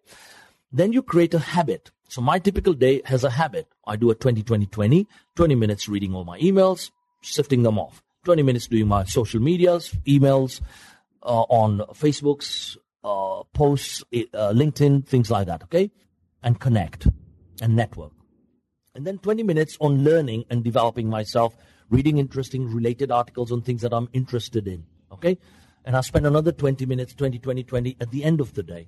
then 0.75 0.91
you 0.91 1.01
create 1.01 1.34
a 1.34 1.39
habit. 1.39 1.91
So 2.10 2.22
my 2.22 2.38
typical 2.38 2.74
day 2.74 3.01
has 3.05 3.24
a 3.24 3.29
habit. 3.29 3.67
I 3.88 3.96
do 3.96 4.10
a 4.10 4.15
20, 4.15 4.44
20, 4.44 4.65
20, 4.67 5.08
20 5.36 5.55
minutes 5.55 5.88
reading 5.88 6.13
all 6.13 6.25
my 6.25 6.38
emails, 6.39 6.91
sifting 7.22 7.63
them 7.63 7.79
off. 7.79 8.03
20 8.25 8.44
minutes 8.44 8.67
doing 8.67 8.88
my 8.88 9.05
social 9.05 9.39
medias, 9.39 9.96
emails, 10.05 10.62
uh, 11.24 11.44
on 11.44 11.79
Facebook's, 11.94 12.77
uh, 13.03 13.44
posts, 13.53 14.03
uh, 14.13 14.51
LinkedIn, 14.51 15.05
things 15.05 15.32
like 15.32 15.48
that. 15.48 15.63
Okay. 15.63 15.91
And 16.44 16.60
connect 16.60 17.08
and 17.62 17.75
network. 17.75 18.12
And 18.94 19.05
then 19.05 19.17
20 19.20 19.44
minutes 19.44 19.77
on 19.79 20.03
learning 20.03 20.46
and 20.50 20.63
developing 20.63 21.10
myself, 21.10 21.55
reading 21.89 22.17
interesting 22.17 22.67
related 22.74 23.12
articles 23.12 23.51
on 23.51 23.62
things 23.62 23.82
that 23.82 23.94
I'm 23.94 24.10
interested 24.13 24.67
in. 24.67 24.86
Okay. 25.12 25.38
And 25.86 25.96
I 25.96 26.01
spend 26.01 26.25
another 26.25 26.51
20 26.51 26.86
minutes, 26.86 27.13
20, 27.13 27.39
20, 27.39 27.63
20 27.63 27.98
at 28.01 28.12
the 28.12 28.24
end 28.24 28.41
of 28.41 28.53
the 28.55 28.63
day. 28.63 28.88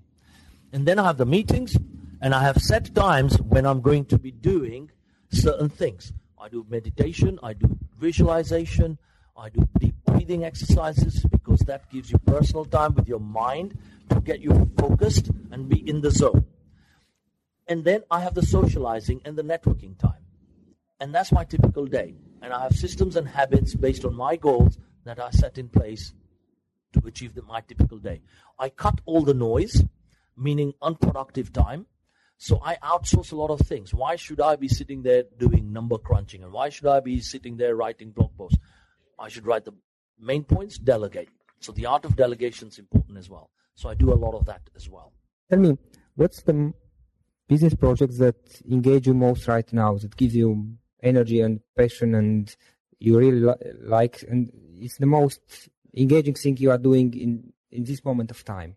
And 0.72 0.86
then 0.86 1.00
I 1.00 1.06
have 1.06 1.18
the 1.18 1.26
meetings, 1.26 1.78
and 2.22 2.34
I 2.36 2.42
have 2.44 2.58
set 2.58 2.94
times 2.94 3.42
when 3.42 3.66
I'm 3.66 3.82
going 3.82 4.06
to 4.06 4.20
be 4.20 4.32
doing 4.32 4.92
certain 5.30 5.70
things. 5.70 6.14
I 6.40 6.50
do 6.50 6.66
meditation, 6.70 7.40
I 7.42 7.54
do 7.54 7.78
visualization, 8.00 8.98
I 9.36 9.50
do 9.50 9.68
deep 9.80 9.96
breathing 10.06 10.44
exercises 10.44 11.26
because 11.32 11.60
that 11.62 11.90
gives 11.90 12.12
you 12.12 12.18
personal 12.20 12.66
time 12.66 12.96
with 12.96 13.08
your 13.08 13.20
mind 13.20 13.78
to 14.10 14.20
get 14.20 14.40
you 14.40 14.70
focused 14.78 15.30
and 15.52 15.70
be 15.70 15.88
in 15.88 16.02
the 16.02 16.12
zone. 16.12 16.46
And 17.68 17.84
then 17.84 18.04
I 18.10 18.22
have 18.22 18.34
the 18.34 18.46
socializing 18.46 19.22
and 19.26 19.38
the 19.38 19.44
networking 19.44 19.98
time. 19.98 20.24
And 21.00 21.14
that's 21.14 21.32
my 21.32 21.44
typical 21.44 21.86
day. 21.86 22.16
And 22.42 22.54
I 22.54 22.64
have 22.64 22.76
systems 22.76 23.16
and 23.16 23.28
habits 23.28 23.76
based 23.76 24.06
on 24.06 24.16
my 24.16 24.36
goals 24.36 24.78
that 25.06 25.20
I 25.20 25.32
set 25.32 25.58
in 25.58 25.70
place 25.70 26.14
to 26.94 27.08
achieve 27.08 27.36
the, 27.36 27.42
my 27.42 27.62
typical 27.62 27.98
day. 27.98 28.22
I 28.58 28.70
cut 28.70 29.02
all 29.06 29.22
the 29.22 29.34
noise 29.34 29.84
meaning 30.38 30.74
unproductive 30.82 31.52
time. 31.52 31.86
So 32.38 32.62
I 32.64 32.78
outsource 32.84 33.32
a 33.32 33.36
lot 33.36 33.50
of 33.50 33.60
things. 33.62 33.94
Why 33.94 34.16
should 34.16 34.40
I 34.40 34.56
be 34.56 34.68
sitting 34.68 35.02
there 35.02 35.24
doing 35.40 35.74
number 35.74 35.98
crunching? 35.98 36.44
And 36.44 36.52
why 36.52 36.70
should 36.70 36.86
I 36.88 37.00
be 37.00 37.20
sitting 37.20 37.58
there 37.58 37.76
writing 37.76 38.12
blog 38.12 38.38
posts? 38.38 38.60
I 39.18 39.30
should 39.30 39.48
write 39.48 39.66
the 39.66 39.74
main 40.20 40.44
points, 40.44 40.78
delegate. 40.78 41.30
So 41.60 41.72
the 41.72 41.88
art 41.88 42.06
of 42.06 42.16
delegation 42.16 42.68
is 42.68 42.78
important 42.78 43.18
as 43.18 43.30
well. 43.30 43.50
So 43.74 43.90
I 43.90 43.96
do 43.96 44.14
a 44.14 44.16
lot 44.16 44.36
of 44.36 44.46
that 44.46 44.62
as 44.76 44.88
well. 44.88 45.14
Tell 45.50 45.60
me, 45.60 45.78
what's 46.16 46.44
the 46.44 46.74
business 47.48 47.74
projects 47.74 48.20
that 48.20 48.36
engage 48.70 49.08
you 49.08 49.16
most 49.16 49.48
right 49.48 49.72
now, 49.74 49.98
that 49.98 50.16
gives 50.16 50.36
you 50.36 50.76
energy 51.02 51.42
and 51.42 51.62
passion 51.76 52.14
and 52.14 52.56
you 53.00 53.18
really 53.18 53.40
li- 53.40 53.72
like, 53.82 54.24
and 54.28 54.52
it's 54.76 54.98
the 54.98 55.06
most 55.08 55.70
engaging 55.96 56.36
thing 56.36 56.58
you 56.58 56.70
are 56.70 56.78
doing 56.78 57.14
in 57.14 57.54
in 57.72 57.84
this 57.84 58.04
moment 58.06 58.32
of 58.32 58.44
time? 58.44 58.76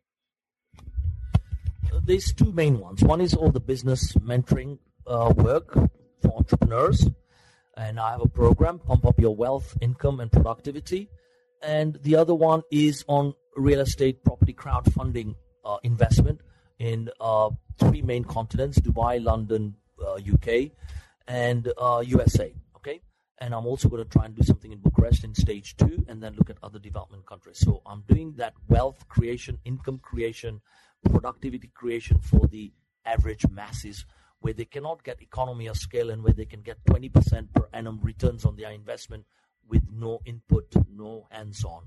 There's 2.04 2.32
two 2.32 2.52
main 2.52 2.78
ones. 2.78 3.02
One 3.02 3.20
is 3.20 3.34
all 3.34 3.50
the 3.50 3.60
business 3.60 4.12
mentoring 4.14 4.78
uh, 5.06 5.32
work 5.36 5.74
for 6.22 6.36
entrepreneurs, 6.36 7.08
and 7.76 7.98
I 7.98 8.12
have 8.12 8.20
a 8.20 8.28
program, 8.28 8.78
Pump 8.78 9.06
Up 9.06 9.18
Your 9.18 9.34
Wealth, 9.34 9.76
Income, 9.80 10.20
and 10.20 10.30
Productivity. 10.30 11.08
And 11.62 11.98
the 12.02 12.16
other 12.16 12.34
one 12.34 12.62
is 12.70 13.04
on 13.08 13.34
real 13.56 13.80
estate 13.80 14.24
property 14.24 14.54
crowdfunding 14.54 15.34
uh, 15.64 15.76
investment 15.82 16.40
in 16.78 17.10
uh, 17.20 17.50
three 17.78 18.02
main 18.02 18.24
continents 18.24 18.78
Dubai, 18.80 19.22
London, 19.22 19.74
UK, 20.00 20.48
uh, 20.48 20.74
and 21.28 21.72
USA. 22.06 22.46
Uh, 22.46 22.76
okay. 22.76 23.00
And 23.38 23.54
I'm 23.54 23.66
also 23.66 23.88
going 23.88 24.02
to 24.02 24.08
try 24.08 24.24
and 24.26 24.34
do 24.34 24.42
something 24.42 24.72
in 24.72 24.78
Bucharest 24.78 25.24
in 25.24 25.34
stage 25.34 25.76
two 25.76 26.04
and 26.08 26.22
then 26.22 26.34
look 26.36 26.50
at 26.50 26.56
other 26.62 26.78
development 26.78 27.26
countries. 27.26 27.58
So 27.60 27.82
I'm 27.86 28.02
doing 28.08 28.34
that 28.36 28.54
wealth 28.68 29.08
creation, 29.08 29.58
income 29.64 29.98
creation, 29.98 30.60
productivity 31.04 31.70
creation 31.74 32.18
for 32.18 32.46
the 32.48 32.72
average 33.04 33.46
masses 33.50 34.04
where 34.40 34.52
they 34.52 34.64
cannot 34.64 35.04
get 35.04 35.20
economy 35.22 35.66
of 35.66 35.76
scale 35.76 36.10
and 36.10 36.22
where 36.22 36.32
they 36.32 36.44
can 36.46 36.62
get 36.62 36.82
20% 36.84 37.52
per 37.54 37.68
annum 37.72 38.00
returns 38.02 38.44
on 38.44 38.56
their 38.56 38.70
investment 38.70 39.24
with 39.68 39.82
no 39.92 40.20
input, 40.24 40.74
no 40.90 41.26
hands 41.30 41.64
on. 41.64 41.84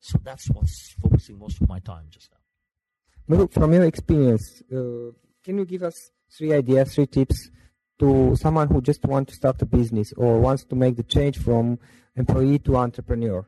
So 0.00 0.18
that's 0.22 0.48
what's 0.50 0.94
focusing 1.02 1.38
most 1.38 1.60
of 1.60 1.68
my 1.68 1.80
time 1.80 2.06
just 2.08 2.30
now. 2.30 3.36
Look, 3.36 3.52
from 3.52 3.72
your 3.72 3.84
experience, 3.84 4.62
uh, 4.72 5.10
can 5.44 5.58
you 5.58 5.64
give 5.64 5.82
us 5.82 6.10
three 6.30 6.54
ideas, 6.54 6.94
three 6.94 7.06
tips 7.06 7.50
to 7.98 8.36
someone 8.36 8.68
who 8.68 8.80
just 8.80 9.04
wants 9.04 9.32
to 9.32 9.36
start 9.36 9.60
a 9.60 9.66
business 9.66 10.12
or 10.16 10.38
wants 10.38 10.64
to 10.64 10.76
make 10.76 10.96
the 10.96 11.02
change 11.02 11.38
from 11.38 11.78
employee 12.16 12.60
to 12.60 12.76
entrepreneur? 12.76 13.46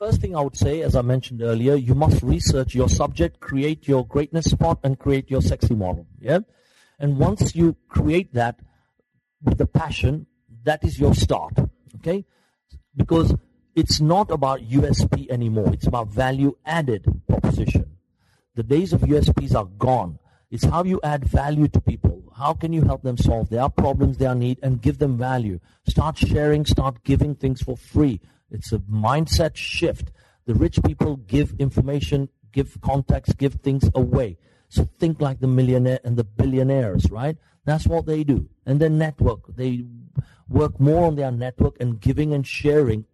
First 0.00 0.22
thing 0.22 0.34
I 0.34 0.40
would 0.40 0.56
say, 0.56 0.80
as 0.80 0.96
I 0.96 1.02
mentioned 1.02 1.42
earlier, 1.42 1.74
you 1.74 1.94
must 1.94 2.22
research 2.22 2.74
your 2.74 2.88
subject, 2.88 3.38
create 3.38 3.86
your 3.86 4.06
greatness 4.06 4.46
spot, 4.50 4.78
and 4.82 4.98
create 4.98 5.30
your 5.30 5.42
sexy 5.42 5.74
model. 5.74 6.06
Yeah? 6.18 6.38
And 6.98 7.18
once 7.18 7.54
you 7.54 7.76
create 7.90 8.32
that 8.32 8.60
with 9.42 9.58
the 9.58 9.66
passion, 9.66 10.26
that 10.64 10.82
is 10.84 10.98
your 10.98 11.14
start. 11.14 11.52
Okay? 11.96 12.24
Because 12.96 13.34
it's 13.76 14.00
not 14.00 14.30
about 14.30 14.62
USP 14.62 15.28
anymore. 15.28 15.70
It's 15.74 15.86
about 15.86 16.08
value 16.08 16.56
added 16.64 17.04
proposition. 17.28 17.98
The 18.54 18.62
days 18.62 18.94
of 18.94 19.02
USPs 19.02 19.54
are 19.54 19.66
gone. 19.66 20.18
It's 20.50 20.64
how 20.64 20.82
you 20.82 20.98
add 21.04 21.26
value 21.26 21.68
to 21.68 21.80
people. 21.82 22.22
How 22.34 22.54
can 22.54 22.72
you 22.72 22.84
help 22.84 23.02
them 23.02 23.18
solve 23.18 23.50
their 23.50 23.68
problems, 23.68 24.16
their 24.16 24.34
need, 24.34 24.60
and 24.62 24.80
give 24.80 24.96
them 24.96 25.18
value? 25.18 25.60
Start 25.86 26.16
sharing, 26.16 26.64
start 26.64 27.04
giving 27.04 27.34
things 27.34 27.60
for 27.60 27.76
free. 27.76 28.22
It's 28.50 28.72
a 28.72 28.78
mindset 28.78 29.56
shift. 29.56 30.10
The 30.46 30.54
rich 30.54 30.82
people 30.84 31.16
give 31.16 31.54
information, 31.58 32.28
give 32.52 32.80
contacts, 32.80 33.32
give 33.34 33.54
things 33.54 33.88
away. 33.94 34.38
So 34.68 34.88
think 34.98 35.20
like 35.20 35.40
the 35.40 35.46
millionaire 35.46 36.00
and 36.04 36.16
the 36.16 36.24
billionaires, 36.24 37.10
right? 37.10 37.36
That's 37.64 37.86
what 37.86 38.06
they 38.06 38.24
do. 38.24 38.48
And 38.66 38.80
then 38.80 38.98
network. 38.98 39.54
They 39.56 39.84
work 40.48 40.80
more 40.80 41.06
on 41.06 41.16
their 41.16 41.30
network 41.30 41.76
and 41.80 42.00
giving 42.00 42.32
and 42.32 42.46
sharing 42.46 43.06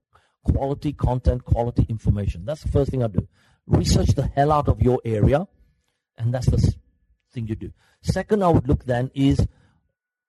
quality 0.45 0.93
content, 0.93 1.45
quality 1.45 1.87
information. 1.89 2.45
That's 2.45 2.63
the 2.63 2.71
first 2.71 2.91
thing 2.91 3.03
I 3.03 3.09
do. 3.09 3.27
Research 3.67 4.11
the 4.11 4.27
hell 4.27 4.53
out 4.53 4.69
of 4.69 4.81
your 4.81 5.01
area, 5.05 5.49
and 6.17 6.33
that's 6.33 6.49
the 6.49 6.75
thing 7.33 7.49
you 7.49 7.57
do. 7.57 7.73
Second, 8.01 8.45
I 8.45 8.49
would 8.49 8.69
look 8.69 8.85
then 8.85 9.11
is 9.15 9.47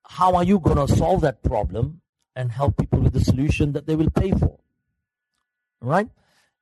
how 0.04 0.36
are 0.36 0.44
you 0.44 0.60
going 0.60 0.86
to 0.86 0.94
solve 0.96 1.22
that 1.22 1.44
problem 1.44 2.02
and 2.36 2.52
help 2.52 2.78
people 2.78 3.00
with 3.00 3.14
the 3.14 3.24
solution 3.24 3.74
that 3.74 3.86
they 3.86 3.96
will 3.96 4.10
pay 4.10 4.32
for? 4.32 4.60
Right? 5.82 6.10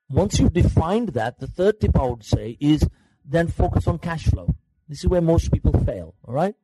Once 0.10 0.40
you've 0.40 0.54
defined 0.54 1.10
that, 1.10 1.40
the 1.40 1.48
third 1.48 1.80
tip 1.80 1.98
I 1.98 2.06
would 2.06 2.24
say 2.24 2.58
is 2.60 2.88
then 3.24 3.48
focus 3.48 3.88
on 3.88 3.98
cash 3.98 4.26
flow. 4.26 4.54
This 4.88 5.00
is 5.00 5.08
where 5.08 5.22
most 5.22 5.52
people 5.52 5.74
fail. 5.84 6.16
All 6.24 6.34
right? 6.34 6.56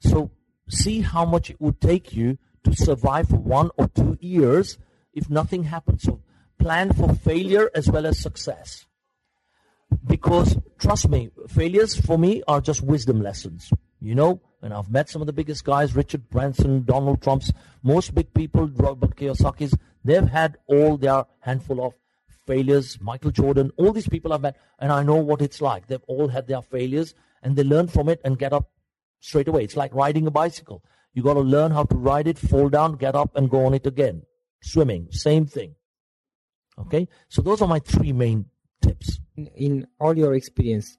So 0.00 0.30
see 0.68 1.00
how 1.00 1.24
much 1.24 1.50
it 1.50 1.60
would 1.60 1.80
take 1.80 2.12
you 2.12 2.38
to 2.64 2.74
survive 2.74 3.28
for 3.28 3.36
one 3.36 3.70
or 3.76 3.88
two 3.88 4.18
years 4.20 4.78
if 5.14 5.30
nothing 5.30 5.64
happens. 5.64 6.02
So 6.02 6.22
plan 6.58 6.92
for 6.92 7.14
failure 7.14 7.70
as 7.74 7.88
well 7.88 8.06
as 8.06 8.18
success. 8.18 8.86
Because 10.06 10.56
trust 10.78 11.08
me, 11.08 11.30
failures 11.48 11.96
for 11.96 12.18
me 12.18 12.42
are 12.46 12.60
just 12.60 12.82
wisdom 12.82 13.22
lessons. 13.22 13.70
You 14.00 14.14
know, 14.14 14.40
and 14.62 14.72
I've 14.72 14.90
met 14.90 15.08
some 15.08 15.22
of 15.22 15.26
the 15.26 15.32
biggest 15.32 15.64
guys, 15.64 15.96
Richard 15.96 16.28
Branson, 16.30 16.84
Donald 16.84 17.22
Trump's, 17.22 17.52
most 17.82 18.14
big 18.14 18.32
people, 18.32 18.68
Robert 18.68 19.16
Kiyosaki's, 19.16 19.74
they've 20.08 20.28
had 20.28 20.56
all 20.66 20.96
their 20.96 21.24
handful 21.40 21.84
of 21.84 21.94
failures, 22.46 22.98
Michael 23.00 23.30
Jordan, 23.30 23.70
all 23.76 23.92
these 23.92 24.08
people 24.08 24.32
I've 24.32 24.40
met, 24.40 24.56
and 24.78 24.90
I 24.90 25.02
know 25.02 25.16
what 25.16 25.42
it's 25.42 25.60
like. 25.60 25.86
They've 25.86 26.08
all 26.08 26.28
had 26.28 26.46
their 26.46 26.62
failures 26.62 27.14
and 27.42 27.54
they 27.54 27.62
learn 27.62 27.88
from 27.88 28.08
it 28.08 28.20
and 28.24 28.38
get 28.38 28.52
up 28.52 28.70
straight 29.20 29.48
away. 29.48 29.64
It's 29.64 29.76
like 29.76 29.94
riding 29.94 30.26
a 30.26 30.30
bicycle. 30.30 30.82
You 31.12 31.22
got 31.22 31.34
to 31.34 31.40
learn 31.40 31.72
how 31.72 31.84
to 31.84 31.96
ride 31.96 32.26
it, 32.26 32.38
fall 32.38 32.68
down, 32.68 32.96
get 32.96 33.14
up, 33.14 33.36
and 33.36 33.50
go 33.50 33.66
on 33.66 33.74
it 33.74 33.86
again. 33.86 34.22
Swimming, 34.62 35.08
same 35.10 35.46
thing. 35.46 35.74
Okay, 36.78 37.08
so 37.28 37.42
those 37.42 37.60
are 37.60 37.68
my 37.68 37.80
three 37.80 38.12
main 38.12 38.46
tips. 38.80 39.18
In 39.36 39.86
all 40.00 40.16
your 40.16 40.34
experience, 40.34 40.96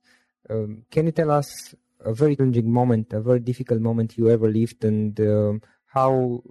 um, 0.49 0.83
can 0.91 1.05
you 1.05 1.11
tell 1.11 1.31
us 1.31 1.73
a 2.01 2.13
very 2.13 2.35
challenging 2.35 2.71
moment, 2.71 3.13
a 3.13 3.21
very 3.21 3.39
difficult 3.39 3.81
moment 3.81 4.17
you 4.17 4.29
ever 4.29 4.49
lived, 4.49 4.83
and 4.83 5.19
um, 5.21 5.61
how 5.89 6.43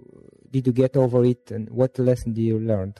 did 0.51 0.67
you 0.67 0.73
get 0.73 0.95
over 0.95 1.25
it, 1.25 1.51
and 1.51 1.69
what 1.69 1.97
lesson 1.99 2.33
did 2.33 2.41
you 2.41 2.59
learn? 2.59 2.93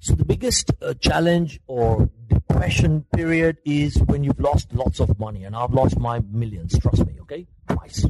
So 0.00 0.14
the 0.14 0.24
biggest 0.24 0.72
uh, 0.82 0.94
challenge 0.94 1.60
or 1.66 2.10
depression 2.26 3.04
period 3.14 3.58
is 3.64 3.96
when 3.98 4.24
you've 4.24 4.40
lost 4.40 4.72
lots 4.72 4.98
of 5.00 5.18
money, 5.18 5.44
and 5.44 5.54
I've 5.54 5.72
lost 5.72 5.98
my 5.98 6.20
millions. 6.30 6.78
Trust 6.78 7.06
me, 7.06 7.14
okay, 7.22 7.46
twice, 7.68 8.06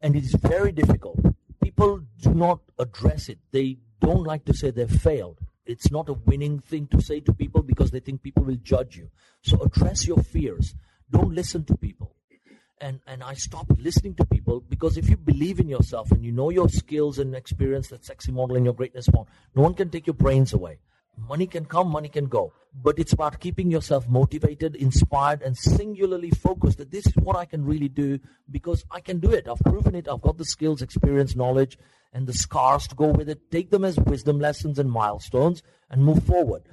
and 0.00 0.16
it 0.16 0.24
is 0.24 0.34
very 0.34 0.72
difficult. 0.72 1.18
People 1.62 2.00
do 2.20 2.34
not 2.34 2.60
address 2.78 3.28
it. 3.28 3.38
They 3.52 3.78
don't 4.00 4.24
like 4.24 4.44
to 4.44 4.54
say 4.54 4.70
they've 4.70 4.90
failed 4.90 5.38
it's 5.66 5.90
not 5.90 6.08
a 6.08 6.12
winning 6.12 6.60
thing 6.60 6.86
to 6.88 7.00
say 7.02 7.20
to 7.20 7.32
people 7.32 7.62
because 7.62 7.90
they 7.90 8.00
think 8.00 8.22
people 8.22 8.44
will 8.44 8.56
judge 8.56 8.96
you. 8.96 9.10
So 9.42 9.60
address 9.60 10.06
your 10.06 10.22
fears. 10.22 10.74
Don't 11.10 11.34
listen 11.34 11.64
to 11.64 11.76
people. 11.76 12.15
And 12.80 13.00
and 13.06 13.22
I 13.22 13.34
stopped 13.34 13.78
listening 13.78 14.14
to 14.16 14.26
people 14.26 14.60
because 14.60 14.96
if 14.96 15.08
you 15.08 15.16
believe 15.16 15.60
in 15.60 15.68
yourself 15.68 16.10
and 16.12 16.22
you 16.22 16.32
know 16.32 16.50
your 16.50 16.68
skills 16.68 17.18
and 17.18 17.34
experience, 17.34 17.88
that 17.88 18.04
sexy 18.04 18.32
model 18.32 18.56
and 18.56 18.64
your 18.64 18.74
greatness 18.74 19.08
bond, 19.08 19.28
no 19.54 19.62
one 19.62 19.74
can 19.74 19.88
take 19.88 20.06
your 20.06 20.14
brains 20.14 20.52
away. 20.52 20.78
Money 21.16 21.46
can 21.46 21.64
come, 21.64 21.88
money 21.88 22.08
can 22.08 22.26
go. 22.26 22.52
But 22.74 22.98
it's 22.98 23.14
about 23.14 23.40
keeping 23.40 23.70
yourself 23.70 24.06
motivated, 24.06 24.76
inspired, 24.76 25.40
and 25.40 25.56
singularly 25.56 26.30
focused 26.30 26.76
that 26.76 26.90
this 26.90 27.06
is 27.06 27.16
what 27.16 27.36
I 27.36 27.46
can 27.46 27.64
really 27.64 27.88
do 27.88 28.18
because 28.50 28.84
I 28.90 29.00
can 29.00 29.18
do 29.18 29.32
it. 29.32 29.48
I've 29.48 29.60
proven 29.60 29.94
it. 29.94 30.08
I've 30.08 30.20
got 30.20 30.36
the 30.36 30.44
skills, 30.44 30.82
experience, 30.82 31.34
knowledge, 31.34 31.78
and 32.12 32.26
the 32.26 32.34
scars 32.34 32.86
to 32.88 32.94
go 32.94 33.06
with 33.06 33.30
it. 33.30 33.50
Take 33.50 33.70
them 33.70 33.84
as 33.84 33.98
wisdom 33.98 34.38
lessons 34.38 34.78
and 34.78 34.90
milestones 34.90 35.62
and 35.90 36.04
move 36.04 36.22
forward. 36.24 36.64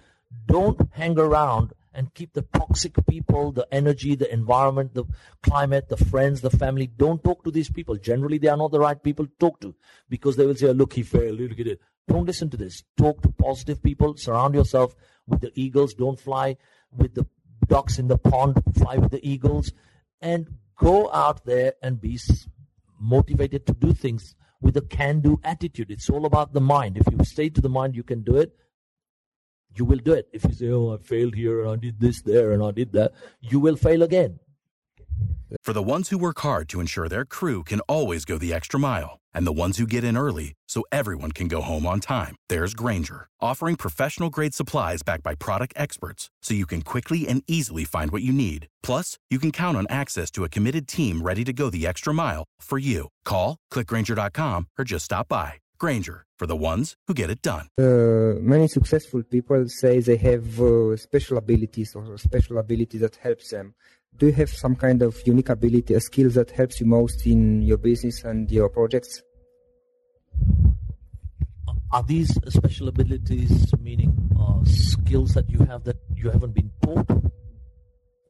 Don't 0.45 0.89
hang 0.91 1.17
around 1.17 1.71
and 1.93 2.13
keep 2.13 2.33
the 2.33 2.41
toxic 2.41 2.95
people, 3.07 3.51
the 3.51 3.67
energy, 3.71 4.15
the 4.15 4.31
environment, 4.31 4.93
the 4.93 5.05
climate, 5.41 5.89
the 5.89 5.97
friends, 5.97 6.41
the 6.41 6.49
family. 6.49 6.87
Don't 6.87 7.23
talk 7.23 7.43
to 7.43 7.51
these 7.51 7.69
people. 7.69 7.95
Generally, 7.95 8.39
they 8.39 8.47
are 8.47 8.57
not 8.57 8.71
the 8.71 8.79
right 8.79 9.01
people 9.01 9.25
to 9.25 9.31
talk 9.39 9.59
to 9.61 9.75
because 10.09 10.35
they 10.35 10.45
will 10.45 10.55
say, 10.55 10.71
look, 10.73 10.93
he 10.93 11.03
failed. 11.03 11.39
Look 11.39 11.59
at 11.59 11.67
it. 11.67 11.81
Don't 12.07 12.25
listen 12.25 12.49
to 12.49 12.57
this. 12.57 12.83
Talk 12.97 13.21
to 13.21 13.29
positive 13.29 13.81
people. 13.81 14.17
Surround 14.17 14.55
yourself 14.55 14.95
with 15.27 15.41
the 15.41 15.51
eagles. 15.55 15.93
Don't 15.93 16.19
fly 16.19 16.57
with 16.91 17.13
the 17.15 17.27
ducks 17.67 17.99
in 17.99 18.07
the 18.07 18.17
pond. 18.17 18.61
Fly 18.75 18.97
with 18.97 19.11
the 19.11 19.25
eagles. 19.27 19.71
And 20.21 20.47
go 20.77 21.11
out 21.11 21.45
there 21.45 21.73
and 21.81 22.01
be 22.01 22.19
motivated 22.99 23.65
to 23.67 23.73
do 23.73 23.93
things 23.93 24.35
with 24.61 24.77
a 24.77 24.81
can 24.81 25.19
do 25.19 25.39
attitude. 25.43 25.91
It's 25.91 26.09
all 26.09 26.25
about 26.25 26.53
the 26.53 26.61
mind. 26.61 26.97
If 26.97 27.05
you 27.11 27.23
stay 27.23 27.49
to 27.49 27.61
the 27.61 27.69
mind, 27.69 27.95
you 27.95 28.03
can 28.03 28.23
do 28.23 28.37
it. 28.37 28.55
You 29.75 29.85
will 29.85 29.97
do 29.97 30.13
it. 30.13 30.27
If 30.31 30.43
you 30.43 30.53
say, 30.53 30.69
oh, 30.69 30.93
I 30.93 30.97
failed 30.97 31.35
here 31.35 31.61
and 31.61 31.71
I 31.71 31.75
did 31.75 31.99
this 31.99 32.21
there 32.21 32.51
and 32.51 32.63
I 32.63 32.71
did 32.71 32.91
that, 32.93 33.13
you 33.41 33.59
will 33.59 33.75
fail 33.75 34.03
again. 34.03 34.39
For 35.61 35.73
the 35.73 35.83
ones 35.83 36.09
who 36.09 36.17
work 36.17 36.39
hard 36.39 36.67
to 36.69 36.79
ensure 36.79 37.07
their 37.07 37.25
crew 37.25 37.63
can 37.63 37.79
always 37.81 38.25
go 38.25 38.37
the 38.37 38.53
extra 38.53 38.79
mile 38.79 39.19
and 39.33 39.45
the 39.45 39.51
ones 39.51 39.77
who 39.77 39.85
get 39.85 40.03
in 40.03 40.17
early 40.17 40.53
so 40.67 40.83
everyone 40.91 41.31
can 41.31 41.47
go 41.47 41.61
home 41.61 41.85
on 41.85 41.99
time, 41.99 42.35
there's 42.49 42.73
Grainger, 42.73 43.27
offering 43.39 43.75
professional 43.75 44.29
grade 44.29 44.53
supplies 44.53 45.03
backed 45.03 45.23
by 45.23 45.35
product 45.35 45.73
experts 45.75 46.29
so 46.41 46.53
you 46.53 46.65
can 46.65 46.81
quickly 46.81 47.27
and 47.27 47.43
easily 47.47 47.83
find 47.83 48.11
what 48.11 48.23
you 48.23 48.33
need. 48.33 48.67
Plus, 48.81 49.17
you 49.29 49.39
can 49.39 49.51
count 49.51 49.77
on 49.77 49.87
access 49.89 50.31
to 50.31 50.43
a 50.43 50.49
committed 50.49 50.87
team 50.87 51.21
ready 51.21 51.43
to 51.43 51.53
go 51.53 51.69
the 51.69 51.85
extra 51.85 52.13
mile 52.13 52.45
for 52.59 52.79
you. 52.79 53.09
Call, 53.25 53.57
clickgrainger.com, 53.71 54.67
or 54.77 54.85
just 54.85 55.05
stop 55.05 55.27
by. 55.27 55.62
Grainger, 55.83 56.19
for 56.39 56.47
the 56.47 56.55
ones 56.71 56.95
who 57.05 57.13
get 57.13 57.29
it 57.29 57.41
done. 57.41 57.65
Uh, 57.77 58.39
many 58.53 58.67
successful 58.77 59.21
people 59.35 59.61
say 59.81 59.99
they 59.99 60.19
have 60.31 60.47
uh, 60.61 60.95
special 60.97 61.35
abilities 61.37 61.89
or 61.95 62.17
special 62.17 62.57
ability 62.65 62.97
that 62.99 63.15
helps 63.17 63.49
them 63.49 63.75
do 64.17 64.27
you 64.27 64.33
have 64.33 64.49
some 64.49 64.75
kind 64.75 65.01
of 65.01 65.19
unique 65.25 65.49
ability, 65.49 65.93
a 65.93 65.99
skill 65.99 66.29
that 66.31 66.51
helps 66.51 66.79
you 66.79 66.85
most 66.85 67.25
in 67.25 67.61
your 67.61 67.77
business 67.77 68.23
and 68.23 68.49
your 68.51 68.69
projects? 68.69 69.21
Are 71.91 72.03
these 72.03 72.31
special 72.47 72.87
abilities 72.87 73.71
meaning 73.79 74.11
uh, 74.39 74.63
skills 74.65 75.33
that 75.33 75.49
you 75.49 75.59
have 75.59 75.83
that 75.83 75.97
you 76.15 76.29
haven't 76.29 76.53
been 76.53 76.71
taught, 76.81 77.09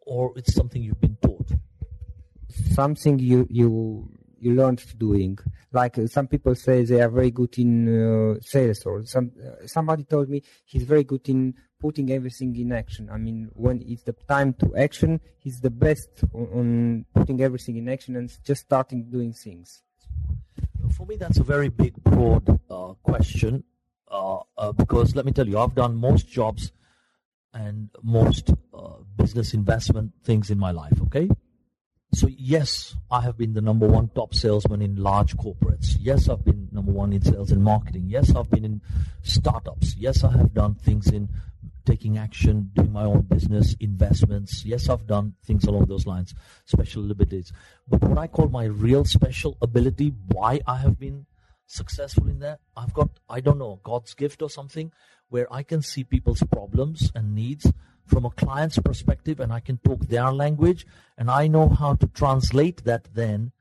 or 0.02 0.34
it's 0.36 0.54
something 0.54 0.82
you've 0.82 1.00
been 1.00 1.18
taught? 1.22 1.52
Something 2.72 3.20
you 3.20 3.48
you 3.50 4.10
you 4.44 4.54
learned 4.54 4.84
doing. 4.98 5.38
Like 5.72 5.98
uh, 5.98 6.08
some 6.08 6.28
people 6.28 6.56
say 6.56 6.84
they 6.84 7.02
are 7.02 7.10
very 7.10 7.32
good 7.32 7.58
in 7.58 7.72
uh, 7.88 8.40
sales, 8.42 8.84
or 8.86 9.06
some 9.06 9.32
uh, 9.44 9.66
somebody 9.66 10.04
told 10.04 10.30
me 10.30 10.44
he's 10.66 10.84
very 10.84 11.04
good 11.04 11.28
in 11.30 11.56
putting 11.80 12.12
everything 12.12 12.56
in 12.56 12.72
action. 12.72 13.10
I 13.12 13.18
mean, 13.18 13.50
when 13.54 13.84
it's 13.86 14.04
the 14.04 14.14
time 14.14 14.54
to 14.56 14.76
action, 14.76 15.20
he's 15.40 15.60
the 15.60 15.70
best 15.70 16.10
on, 16.34 16.48
on 16.54 17.06
putting 17.14 17.42
everything 17.42 17.78
in 17.78 17.90
action 17.90 18.16
and 18.16 18.32
just 18.44 18.62
starting 18.62 19.10
doing 19.10 19.34
things. 19.34 19.82
For 20.96 21.06
me, 21.06 21.16
that's 21.16 21.40
a 21.40 21.44
very 21.44 21.70
big, 21.70 21.96
broad 22.04 22.60
uh, 22.70 22.94
question 23.04 23.64
uh, 24.10 24.72
because 24.74 25.16
let 25.16 25.26
me 25.26 25.32
tell 25.32 25.48
you, 25.48 25.58
I've 25.58 25.76
done 25.76 25.96
most 25.96 26.28
jobs 26.28 26.72
and 27.54 27.90
most 28.02 28.52
business 29.18 29.54
investment 29.54 30.12
things 30.24 30.50
in 30.50 30.58
my 30.58 30.72
life. 30.72 31.00
Okay, 31.04 31.30
so 32.16 32.28
yes, 32.30 32.96
I 33.10 33.22
have 33.22 33.38
been 33.38 33.54
the 33.54 33.62
number 33.62 33.88
one 33.88 34.10
top 34.10 34.34
salesman 34.34 34.82
in 34.82 34.96
large 34.96 35.36
corporates. 35.38 35.98
Yes, 36.00 36.30
I've 36.30 36.46
been 36.46 36.70
number 36.72 36.92
one 36.92 37.14
in 37.14 37.22
sales 37.22 37.52
and 37.52 37.64
marketing. 37.64 38.06
Yes, 38.08 38.36
I've 38.36 38.50
been 38.50 38.66
in 38.66 38.82
startups. 39.24 39.96
Yes, 39.96 40.24
I 40.24 40.32
have 40.32 40.54
done 40.54 40.76
things 40.76 41.08
in 41.10 41.30
taking 41.86 42.18
action, 42.18 42.72
doing 42.76 42.92
my 42.92 43.04
own 43.04 43.22
business, 43.22 43.76
investments. 43.80 44.64
Yes, 44.66 44.90
I've 44.90 45.08
done 45.08 45.34
things 45.44 45.66
along 45.66 45.86
those 45.86 46.06
lines, 46.06 46.34
special 46.66 47.10
abilities. 47.10 47.52
But 47.88 48.02
what 48.02 48.18
I 48.18 48.28
call 48.28 48.48
my 48.48 48.66
real 48.66 49.06
special 49.06 49.58
ability, 49.62 50.14
why 50.28 50.62
I 50.68 50.78
have 50.78 51.00
been 51.00 51.26
successful 51.66 52.28
in 52.30 52.40
that, 52.40 52.60
I've 52.78 52.94
got, 52.94 53.10
I 53.30 53.40
don't 53.40 53.58
know, 53.58 53.80
God's 53.84 54.14
gift 54.14 54.42
or 54.42 54.50
something, 54.50 54.92
where 55.30 55.52
I 55.52 55.64
can 55.64 55.82
see 55.82 56.04
people's 56.04 56.44
problems 56.52 57.12
and 57.16 57.34
needs 57.36 57.72
from 58.06 58.26
a 58.26 58.30
client's 58.32 58.80
perspective 58.80 59.40
and 59.40 59.52
I 59.52 59.60
can 59.60 59.78
talk 59.78 60.02
their 60.02 60.32
language 60.32 60.86
and 61.18 61.30
I 61.30 61.48
know 61.48 61.70
how 61.70 61.96
to 61.96 62.08
translate 62.08 62.84
that 62.84 63.08
then 63.14 63.52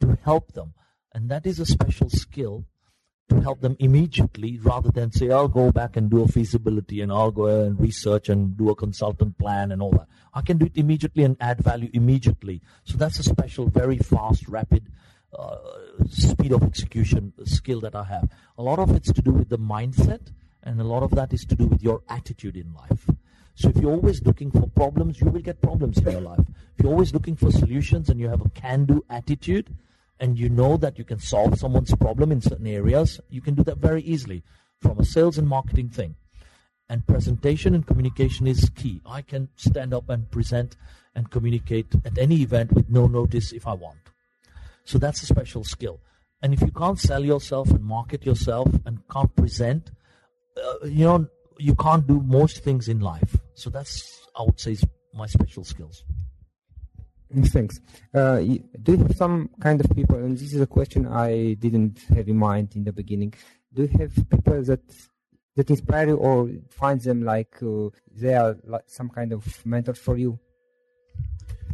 to 0.00 0.18
help 0.22 0.52
them. 0.52 0.74
And 1.12 1.28
that 1.30 1.46
is 1.46 1.60
a 1.60 1.66
special 1.66 2.10
skill 2.10 2.64
to 3.28 3.40
help 3.40 3.60
them 3.60 3.76
immediately 3.78 4.58
rather 4.58 4.90
than 4.90 5.10
say, 5.10 5.30
I'll 5.30 5.48
go 5.48 5.70
back 5.72 5.96
and 5.96 6.10
do 6.10 6.22
a 6.22 6.28
feasibility 6.28 7.00
and 7.00 7.10
I'll 7.10 7.30
go 7.30 7.46
and 7.46 7.80
research 7.80 8.28
and 8.28 8.56
do 8.56 8.70
a 8.70 8.74
consultant 8.74 9.38
plan 9.38 9.72
and 9.72 9.80
all 9.80 9.92
that. 9.92 10.08
I 10.34 10.42
can 10.42 10.58
do 10.58 10.66
it 10.66 10.76
immediately 10.76 11.24
and 11.24 11.36
add 11.40 11.60
value 11.60 11.90
immediately. 11.92 12.60
So 12.84 12.98
that's 12.98 13.18
a 13.18 13.22
special, 13.22 13.68
very 13.68 13.98
fast, 13.98 14.48
rapid 14.48 14.88
uh, 15.38 15.58
speed 16.10 16.52
of 16.52 16.62
execution 16.62 17.32
skill 17.44 17.80
that 17.80 17.94
I 17.94 18.04
have. 18.04 18.28
A 18.58 18.62
lot 18.62 18.78
of 18.78 18.90
it's 18.94 19.12
to 19.12 19.22
do 19.22 19.32
with 19.32 19.48
the 19.48 19.58
mindset 19.58 20.32
and 20.62 20.80
a 20.80 20.84
lot 20.84 21.02
of 21.02 21.12
that 21.12 21.32
is 21.32 21.44
to 21.46 21.54
do 21.54 21.66
with 21.66 21.82
your 21.82 22.02
attitude 22.08 22.56
in 22.56 22.74
life. 22.74 23.08
So 23.54 23.68
if 23.68 23.76
you're 23.76 23.92
always 23.92 24.22
looking 24.22 24.50
for 24.50 24.66
problems, 24.68 25.20
you 25.20 25.28
will 25.28 25.40
get 25.40 25.60
problems 25.62 25.98
in 25.98 26.10
your 26.10 26.20
life. 26.20 26.40
If 26.76 26.82
you're 26.82 26.92
always 26.92 27.12
looking 27.12 27.36
for 27.36 27.50
solutions 27.50 28.08
and 28.08 28.18
you 28.18 28.28
have 28.28 28.44
a 28.44 28.48
can-do 28.50 29.04
attitude, 29.08 29.74
and 30.20 30.38
you 30.38 30.48
know 30.48 30.76
that 30.76 30.98
you 30.98 31.04
can 31.04 31.18
solve 31.18 31.58
someone's 31.58 31.94
problem 31.96 32.30
in 32.32 32.40
certain 32.40 32.66
areas, 32.66 33.20
you 33.30 33.40
can 33.40 33.54
do 33.54 33.64
that 33.64 33.78
very 33.78 34.02
easily 34.02 34.42
from 34.80 34.98
a 34.98 35.04
sales 35.04 35.38
and 35.38 35.48
marketing 35.48 35.88
thing. 35.88 36.14
And 36.88 37.06
presentation 37.06 37.74
and 37.74 37.86
communication 37.86 38.46
is 38.46 38.70
key. 38.70 39.00
I 39.06 39.22
can 39.22 39.48
stand 39.56 39.94
up 39.94 40.08
and 40.08 40.30
present 40.30 40.76
and 41.14 41.30
communicate 41.30 41.94
at 42.04 42.18
any 42.18 42.42
event 42.42 42.72
with 42.72 42.90
no 42.90 43.06
notice 43.06 43.52
if 43.52 43.66
I 43.66 43.72
want. 43.72 43.98
So 44.84 44.98
that's 44.98 45.22
a 45.22 45.26
special 45.26 45.64
skill. 45.64 46.00
And 46.42 46.52
if 46.52 46.60
you 46.60 46.70
can't 46.70 46.98
sell 46.98 47.24
yourself 47.24 47.70
and 47.70 47.82
market 47.82 48.26
yourself 48.26 48.68
and 48.84 49.00
can't 49.10 49.34
present, 49.34 49.90
uh, 50.56 50.86
you 50.86 51.04
know, 51.04 51.26
you 51.58 51.74
can't 51.74 52.06
do 52.06 52.20
most 52.20 52.62
things 52.62 52.88
in 52.88 53.00
life. 53.00 53.36
So 53.54 53.70
that's, 53.70 54.26
I 54.36 54.42
would 54.42 54.60
say, 54.60 54.76
my 55.12 55.26
special 55.26 55.64
skills. 55.64 56.04
Thanks. 57.46 57.80
Uh, 58.12 58.38
do 58.38 58.92
you 58.92 58.98
have 58.98 59.16
some 59.16 59.50
kind 59.60 59.80
of 59.80 59.90
people, 59.96 60.16
and 60.18 60.36
this 60.38 60.52
is 60.52 60.60
a 60.60 60.66
question 60.66 61.06
I 61.06 61.54
didn't 61.54 61.98
have 62.14 62.28
in 62.28 62.36
mind 62.36 62.76
in 62.76 62.84
the 62.84 62.92
beginning. 62.92 63.34
Do 63.72 63.82
you 63.82 63.98
have 63.98 64.14
people 64.30 64.62
that 64.62 64.82
that 65.56 65.70
inspire 65.70 66.08
you, 66.08 66.16
or 66.16 66.50
find 66.70 67.00
them 67.00 67.24
like 67.24 67.60
uh, 67.62 67.88
they 68.12 68.34
are 68.34 68.56
like 68.64 68.84
some 68.86 69.08
kind 69.08 69.32
of 69.32 69.66
mentor 69.66 69.94
for 69.94 70.16
you? 70.16 70.38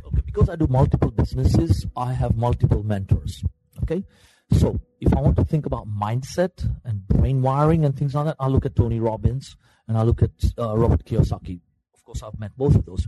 Okay, 0.06 0.22
because 0.24 0.48
I 0.48 0.56
do 0.56 0.66
multiple 0.66 1.10
businesses, 1.10 1.86
I 1.96 2.12
have 2.12 2.36
multiple 2.36 2.82
mentors. 2.82 3.44
Okay, 3.82 4.04
so 4.52 4.80
if 5.00 5.14
I 5.14 5.20
want 5.20 5.36
to 5.36 5.44
think 5.44 5.66
about 5.66 5.86
mindset 5.88 6.66
and 6.84 7.06
brain 7.06 7.42
wiring 7.42 7.84
and 7.84 7.94
things 7.96 8.14
like 8.14 8.26
that, 8.26 8.36
I 8.38 8.48
look 8.48 8.64
at 8.64 8.76
Tony 8.76 9.00
Robbins 9.00 9.56
and 9.88 9.98
I 9.98 10.02
look 10.02 10.22
at 10.22 10.30
uh, 10.58 10.76
Robert 10.76 11.04
Kiyosaki. 11.04 11.60
Course, 12.10 12.24
I've 12.24 12.40
met 12.40 12.56
both 12.56 12.74
of 12.74 12.86
those. 12.86 13.06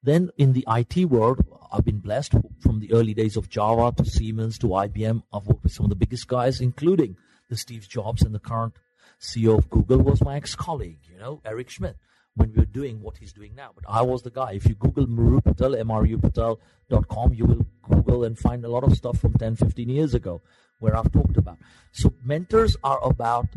Then 0.00 0.30
in 0.38 0.52
the 0.52 0.64
IT 0.68 1.06
world, 1.06 1.40
I've 1.72 1.84
been 1.84 1.98
blessed 1.98 2.34
from 2.60 2.78
the 2.78 2.92
early 2.92 3.14
days 3.14 3.36
of 3.36 3.48
Java 3.48 3.92
to 3.96 4.08
Siemens 4.08 4.58
to 4.58 4.68
IBM. 4.68 5.24
I've 5.32 5.48
worked 5.48 5.64
with 5.64 5.72
some 5.72 5.86
of 5.86 5.90
the 5.90 5.96
biggest 5.96 6.28
guys, 6.28 6.60
including 6.60 7.16
the 7.50 7.56
Steve 7.56 7.88
Jobs 7.88 8.22
and 8.22 8.32
the 8.32 8.38
current 8.38 8.74
CEO 9.20 9.58
of 9.58 9.68
Google 9.70 9.98
was 9.98 10.22
my 10.22 10.36
ex-colleague, 10.36 11.00
you 11.10 11.18
know, 11.18 11.40
Eric 11.44 11.68
Schmidt, 11.68 11.96
when 12.36 12.52
we 12.52 12.58
were 12.58 12.64
doing 12.64 13.02
what 13.02 13.16
he's 13.16 13.32
doing 13.32 13.56
now. 13.56 13.70
But 13.74 13.86
I 13.88 14.02
was 14.02 14.22
the 14.22 14.30
guy. 14.30 14.52
If 14.52 14.68
you 14.68 14.76
Google 14.76 15.06
Mru 15.08 15.42
Patel, 15.42 15.72
mrupatel.com, 15.72 17.34
you 17.34 17.46
will 17.46 17.66
Google 17.82 18.22
and 18.22 18.38
find 18.38 18.64
a 18.64 18.68
lot 18.68 18.84
of 18.84 18.96
stuff 18.96 19.18
from 19.18 19.34
10, 19.34 19.56
15 19.56 19.88
years 19.88 20.14
ago 20.14 20.42
where 20.78 20.96
I've 20.96 21.10
talked 21.10 21.36
about. 21.36 21.58
So 21.90 22.14
mentors 22.22 22.76
are 22.84 23.02
about 23.02 23.48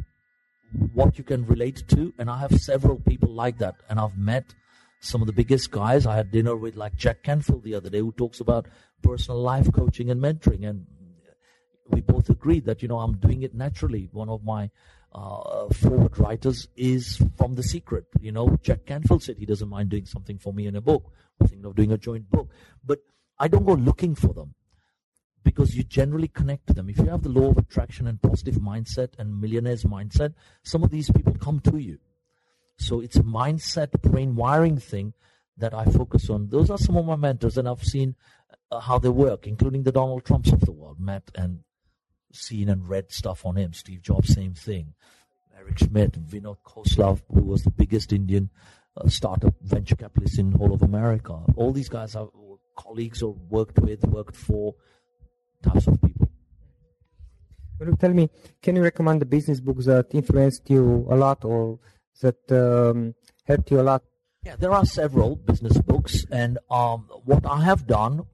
what 0.95 1.19
you 1.19 1.23
can 1.23 1.45
relate 1.45 1.83
to. 1.89 2.13
And 2.17 2.31
I 2.31 2.39
have 2.39 2.59
several 2.59 2.97
people 2.97 3.29
like 3.29 3.59
that. 3.59 3.75
And 3.87 3.99
I've 3.99 4.17
met– 4.17 4.55
some 4.99 5.21
of 5.21 5.27
the 5.27 5.33
biggest 5.33 5.71
guys. 5.71 6.05
I 6.05 6.15
had 6.15 6.31
dinner 6.31 6.55
with 6.55 6.75
like 6.75 6.95
Jack 6.95 7.23
Canfield 7.23 7.63
the 7.63 7.75
other 7.75 7.89
day, 7.89 7.99
who 7.99 8.11
talks 8.11 8.39
about 8.39 8.67
personal 9.01 9.41
life 9.41 9.71
coaching 9.71 10.09
and 10.09 10.21
mentoring, 10.21 10.67
and 10.67 10.85
we 11.89 12.01
both 12.01 12.29
agreed 12.29 12.65
that 12.65 12.81
you 12.81 12.87
know 12.87 12.99
I'm 12.99 13.17
doing 13.17 13.43
it 13.43 13.53
naturally. 13.53 14.09
One 14.11 14.29
of 14.29 14.43
my 14.43 14.69
uh, 15.13 15.69
forward 15.69 16.17
writers 16.19 16.67
is 16.75 17.21
from 17.37 17.55
The 17.55 17.63
Secret. 17.63 18.05
You 18.19 18.31
know, 18.31 18.57
Jack 18.61 18.85
Canfield 18.85 19.23
said 19.23 19.37
he 19.37 19.45
doesn't 19.45 19.69
mind 19.69 19.89
doing 19.89 20.05
something 20.05 20.37
for 20.37 20.53
me 20.53 20.67
in 20.67 20.75
a 20.75 20.81
book. 20.81 21.11
We're 21.39 21.47
thinking 21.47 21.65
of 21.65 21.75
doing 21.75 21.91
a 21.91 21.97
joint 21.97 22.29
book, 22.29 22.49
but 22.85 22.99
I 23.39 23.47
don't 23.47 23.65
go 23.65 23.73
looking 23.73 24.15
for 24.15 24.33
them 24.33 24.55
because 25.43 25.75
you 25.75 25.83
generally 25.83 26.27
connect 26.27 26.67
to 26.67 26.73
them. 26.73 26.89
If 26.89 26.97
you 26.97 27.05
have 27.05 27.23
the 27.23 27.29
law 27.29 27.51
of 27.51 27.57
attraction 27.57 28.07
and 28.07 28.21
positive 28.21 28.55
mindset 28.55 29.17
and 29.17 29.39
millionaires 29.39 29.83
mindset, 29.83 30.33
some 30.63 30.83
of 30.83 30.89
these 30.89 31.09
people 31.09 31.35
come 31.39 31.59
to 31.61 31.77
you. 31.77 31.99
So 32.77 33.01
it's 33.01 33.17
a 33.17 33.23
mindset, 33.23 34.01
brain 34.01 34.35
wiring 34.35 34.77
thing 34.77 35.13
that 35.57 35.73
I 35.73 35.85
focus 35.85 36.29
on. 36.29 36.49
Those 36.49 36.69
are 36.69 36.77
some 36.77 36.97
of 36.97 37.05
my 37.05 37.15
mentors, 37.15 37.57
and 37.57 37.67
I've 37.67 37.83
seen 37.83 38.15
uh, 38.71 38.79
how 38.79 38.99
they 38.99 39.09
work, 39.09 39.47
including 39.47 39.83
the 39.83 39.91
Donald 39.91 40.25
Trumps 40.25 40.51
of 40.51 40.61
the 40.61 40.71
world, 40.71 40.99
met 40.99 41.31
and 41.35 41.59
seen 42.31 42.69
and 42.69 42.87
read 42.87 43.11
stuff 43.11 43.45
on 43.45 43.55
him. 43.55 43.73
Steve 43.73 44.01
Jobs, 44.01 44.33
same 44.33 44.53
thing. 44.53 44.93
Eric 45.57 45.79
Schmidt, 45.79 46.11
Vinod 46.13 46.57
Khosla, 46.65 47.19
who 47.33 47.41
was 47.41 47.63
the 47.63 47.71
biggest 47.71 48.13
Indian 48.13 48.49
uh, 48.95 49.07
startup 49.09 49.55
venture 49.61 49.95
capitalist 49.95 50.37
in 50.37 50.51
whole 50.51 50.73
of 50.73 50.83
America. 50.83 51.39
All 51.55 51.71
these 51.71 51.89
guys 51.89 52.15
are 52.15 52.29
colleagues 52.75 53.23
or 53.23 53.33
worked 53.49 53.79
with, 53.79 54.05
worked 54.05 54.35
for 54.35 54.75
types 55.63 55.87
of 55.87 55.99
people. 56.01 56.29
You 57.79 57.95
tell 57.99 58.13
me, 58.13 58.29
can 58.61 58.75
you 58.75 58.83
recommend 58.83 59.21
the 59.21 59.25
business 59.25 59.59
books 59.59 59.85
that 59.85 60.07
influenced 60.11 60.69
you 60.69 61.07
a 61.09 61.15
lot 61.15 61.45
or 61.45 61.79
that 62.21 62.51
um, 62.51 63.15
helped 63.45 63.71
you 63.71 63.79
a 63.79 63.83
lot? 63.83 64.03
Yeah, 64.43 64.55
there 64.55 64.71
are 64.71 64.85
several 64.85 65.35
business 65.35 65.77
books, 65.79 66.25
and 66.31 66.57
um, 66.69 67.09
what 67.25 67.45
I 67.45 67.63
have 67.63 67.85
done 67.85 68.25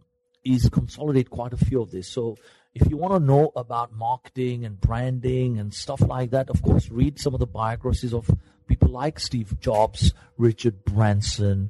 is 0.44 0.70
consolidate 0.70 1.30
quite 1.30 1.54
a 1.54 1.58
few 1.58 1.82
of 1.82 1.92
these. 1.92 2.08
So 2.08 2.38
if 2.74 2.90
you 2.90 2.98
want 2.98 3.14
to 3.14 3.20
know 3.20 3.52
about 3.56 3.94
marketing 3.94 4.66
and 4.66 4.80
branding 4.80 5.60
and 5.60 5.74
stuff 5.74 6.02
like 6.02 6.32
that, 6.32 6.50
of 6.50 6.62
course, 6.62 6.90
read 6.90 7.20
some 7.20 7.34
of 7.34 7.40
the 7.40 7.48
biographies 7.48 8.14
of 8.14 8.30
people 8.68 8.90
like 8.90 9.20
Steve 9.20 9.60
Jobs, 9.60 10.14
Richard 10.38 10.84
Branson. 10.84 11.70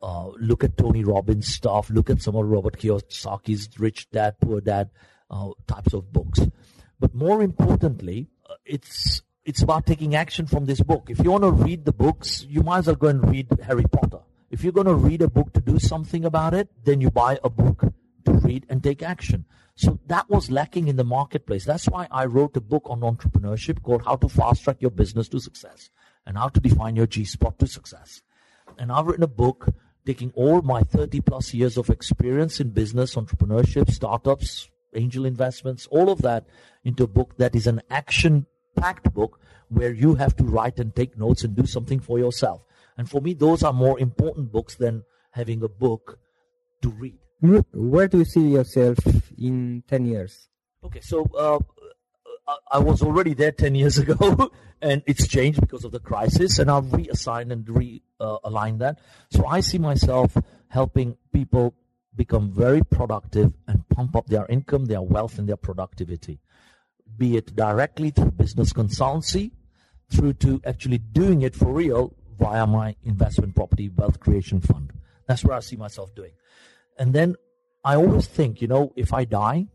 Uh, 0.00 0.28
look 0.38 0.62
at 0.62 0.76
Tony 0.76 1.02
Robbins 1.02 1.48
stuff. 1.48 1.90
Look 1.90 2.10
at 2.10 2.22
some 2.22 2.36
of 2.36 2.46
Robert 2.46 2.78
Kiyosaki's 2.78 3.68
Rich 3.78 4.10
Dad, 4.10 4.36
Poor 4.40 4.60
Dad 4.60 4.90
uh, 5.30 5.50
types 5.66 5.92
of 5.92 6.12
books. 6.12 6.40
But 7.00 7.14
more 7.14 7.42
importantly, 7.42 8.28
uh, 8.48 8.54
it's 8.64 9.22
it's 9.46 9.62
about 9.62 9.86
taking 9.86 10.16
action 10.16 10.44
from 10.44 10.66
this 10.66 10.80
book. 10.80 11.06
If 11.08 11.20
you 11.20 11.30
want 11.30 11.44
to 11.44 11.52
read 11.52 11.84
the 11.84 11.92
books, 11.92 12.44
you 12.48 12.62
might 12.62 12.78
as 12.78 12.88
well 12.88 12.96
go 12.96 13.06
and 13.06 13.30
read 13.30 13.46
Harry 13.62 13.84
Potter. 13.84 14.18
If 14.50 14.64
you're 14.64 14.72
going 14.72 14.88
to 14.88 14.94
read 14.94 15.22
a 15.22 15.28
book 15.28 15.52
to 15.52 15.60
do 15.60 15.78
something 15.78 16.24
about 16.24 16.52
it, 16.52 16.68
then 16.84 17.00
you 17.00 17.10
buy 17.10 17.38
a 17.44 17.48
book 17.48 17.92
to 18.24 18.32
read 18.32 18.66
and 18.68 18.82
take 18.82 19.04
action. 19.04 19.44
So 19.76 20.00
that 20.06 20.28
was 20.28 20.50
lacking 20.50 20.88
in 20.88 20.96
the 20.96 21.04
marketplace. 21.04 21.64
That's 21.64 21.86
why 21.88 22.08
I 22.10 22.24
wrote 22.24 22.56
a 22.56 22.60
book 22.60 22.82
on 22.86 23.00
entrepreneurship 23.00 23.82
called 23.84 24.04
How 24.04 24.16
to 24.16 24.28
Fast 24.28 24.64
Track 24.64 24.78
Your 24.80 24.90
Business 24.90 25.28
to 25.28 25.38
Success 25.38 25.90
and 26.26 26.36
How 26.36 26.48
to 26.48 26.58
Define 26.58 26.96
Your 26.96 27.06
G 27.06 27.24
Spot 27.24 27.56
to 27.60 27.68
Success. 27.68 28.22
And 28.78 28.90
I've 28.90 29.06
written 29.06 29.22
a 29.22 29.28
book 29.28 29.68
taking 30.04 30.32
all 30.34 30.60
my 30.62 30.82
30 30.82 31.20
plus 31.20 31.54
years 31.54 31.76
of 31.76 31.88
experience 31.88 32.58
in 32.58 32.70
business, 32.70 33.14
entrepreneurship, 33.14 33.92
startups, 33.92 34.70
angel 34.94 35.24
investments, 35.24 35.86
all 35.90 36.10
of 36.10 36.22
that 36.22 36.46
into 36.84 37.04
a 37.04 37.08
book 37.08 37.36
that 37.36 37.54
is 37.54 37.68
an 37.68 37.80
action 37.90 38.46
packed 38.76 39.12
book 39.12 39.40
where 39.68 39.92
you 39.92 40.14
have 40.14 40.36
to 40.36 40.44
write 40.44 40.78
and 40.78 40.94
take 40.94 41.18
notes 41.18 41.44
and 41.44 41.56
do 41.56 41.66
something 41.66 42.00
for 42.00 42.18
yourself. 42.18 42.62
And 42.96 43.08
for 43.08 43.20
me, 43.20 43.34
those 43.34 43.62
are 43.62 43.72
more 43.72 43.98
important 43.98 44.52
books 44.52 44.76
than 44.76 45.04
having 45.32 45.62
a 45.62 45.68
book 45.68 46.18
to 46.82 46.88
read. 46.90 47.18
Where 47.72 48.08
do 48.08 48.18
you 48.18 48.24
see 48.24 48.48
yourself 48.48 48.98
in 49.36 49.82
10 49.88 50.06
years? 50.06 50.48
Okay, 50.82 51.00
so 51.00 51.24
uh, 51.36 51.58
I 52.70 52.78
was 52.78 53.02
already 53.02 53.34
there 53.34 53.52
10 53.52 53.74
years 53.74 53.98
ago 54.04 54.50
and 54.80 55.02
it's 55.06 55.26
changed 55.26 55.60
because 55.60 55.84
of 55.84 55.92
the 55.92 56.00
crisis 56.00 56.58
and 56.58 56.70
I've 56.70 56.92
reassigned 56.92 57.52
and 57.52 57.64
realigned 57.66 58.74
uh, 58.74 58.78
that. 58.78 58.98
So 59.30 59.46
I 59.46 59.60
see 59.60 59.78
myself 59.78 60.36
helping 60.68 61.16
people 61.32 61.74
become 62.14 62.50
very 62.50 62.82
productive 62.82 63.52
and 63.68 63.86
pump 63.90 64.16
up 64.16 64.26
their 64.26 64.46
income, 64.46 64.86
their 64.86 65.02
wealth 65.02 65.38
and 65.38 65.48
their 65.48 65.56
productivity, 65.56 66.40
be 67.16 67.36
it 67.36 67.56
directly 67.56 68.10
through 68.10 68.32
business 68.32 68.72
consultancy, 68.72 69.52
through 70.10 70.34
to 70.34 70.60
actually 70.64 70.98
doing 70.98 71.42
it 71.42 71.54
for 71.54 71.72
real 71.72 72.14
via 72.38 72.66
my 72.66 72.94
investment 73.04 73.54
property 73.54 73.88
wealth 73.88 74.20
creation 74.20 74.60
fund. 74.60 74.92
That's 75.26 75.44
where 75.44 75.56
I 75.56 75.60
see 75.60 75.76
myself 75.76 76.14
doing. 76.14 76.32
And 76.98 77.12
then 77.12 77.36
I 77.84 77.96
always 77.96 78.26
think, 78.26 78.60
you 78.60 78.68
know, 78.68 78.92
if 78.96 79.12
I 79.12 79.24
die, 79.24 79.66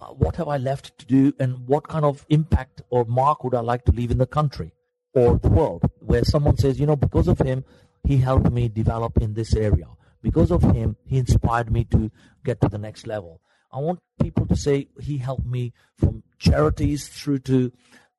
uh, 0.00 0.06
what 0.06 0.36
have 0.36 0.48
I 0.48 0.56
left 0.56 0.98
to 0.98 1.06
do 1.06 1.32
and 1.38 1.66
what 1.66 1.88
kind 1.88 2.04
of 2.04 2.26
impact 2.28 2.82
or 2.90 3.04
mark 3.04 3.44
would 3.44 3.54
I 3.54 3.60
like 3.60 3.84
to 3.86 3.92
leave 3.92 4.10
in 4.10 4.18
the 4.18 4.26
country 4.26 4.72
or 5.14 5.38
the 5.38 5.48
world 5.48 5.88
where 6.00 6.24
someone 6.24 6.56
says, 6.56 6.80
you 6.80 6.86
know, 6.86 6.96
because 6.96 7.28
of 7.28 7.38
him, 7.38 7.64
he 8.02 8.18
helped 8.18 8.50
me 8.50 8.68
develop 8.68 9.18
in 9.18 9.34
this 9.34 9.54
area. 9.54 9.86
Because 10.22 10.50
of 10.50 10.62
him, 10.62 10.96
he 11.04 11.18
inspired 11.18 11.70
me 11.70 11.84
to 11.84 12.10
get 12.44 12.60
to 12.60 12.68
the 12.68 12.78
next 12.78 13.06
level. 13.06 13.40
I 13.74 13.78
want 13.78 13.98
people 14.20 14.46
to 14.46 14.54
say 14.54 14.86
he 15.00 15.18
helped 15.18 15.44
me 15.44 15.72
from 15.96 16.22
charities 16.38 17.08
through 17.08 17.40
to 17.40 17.72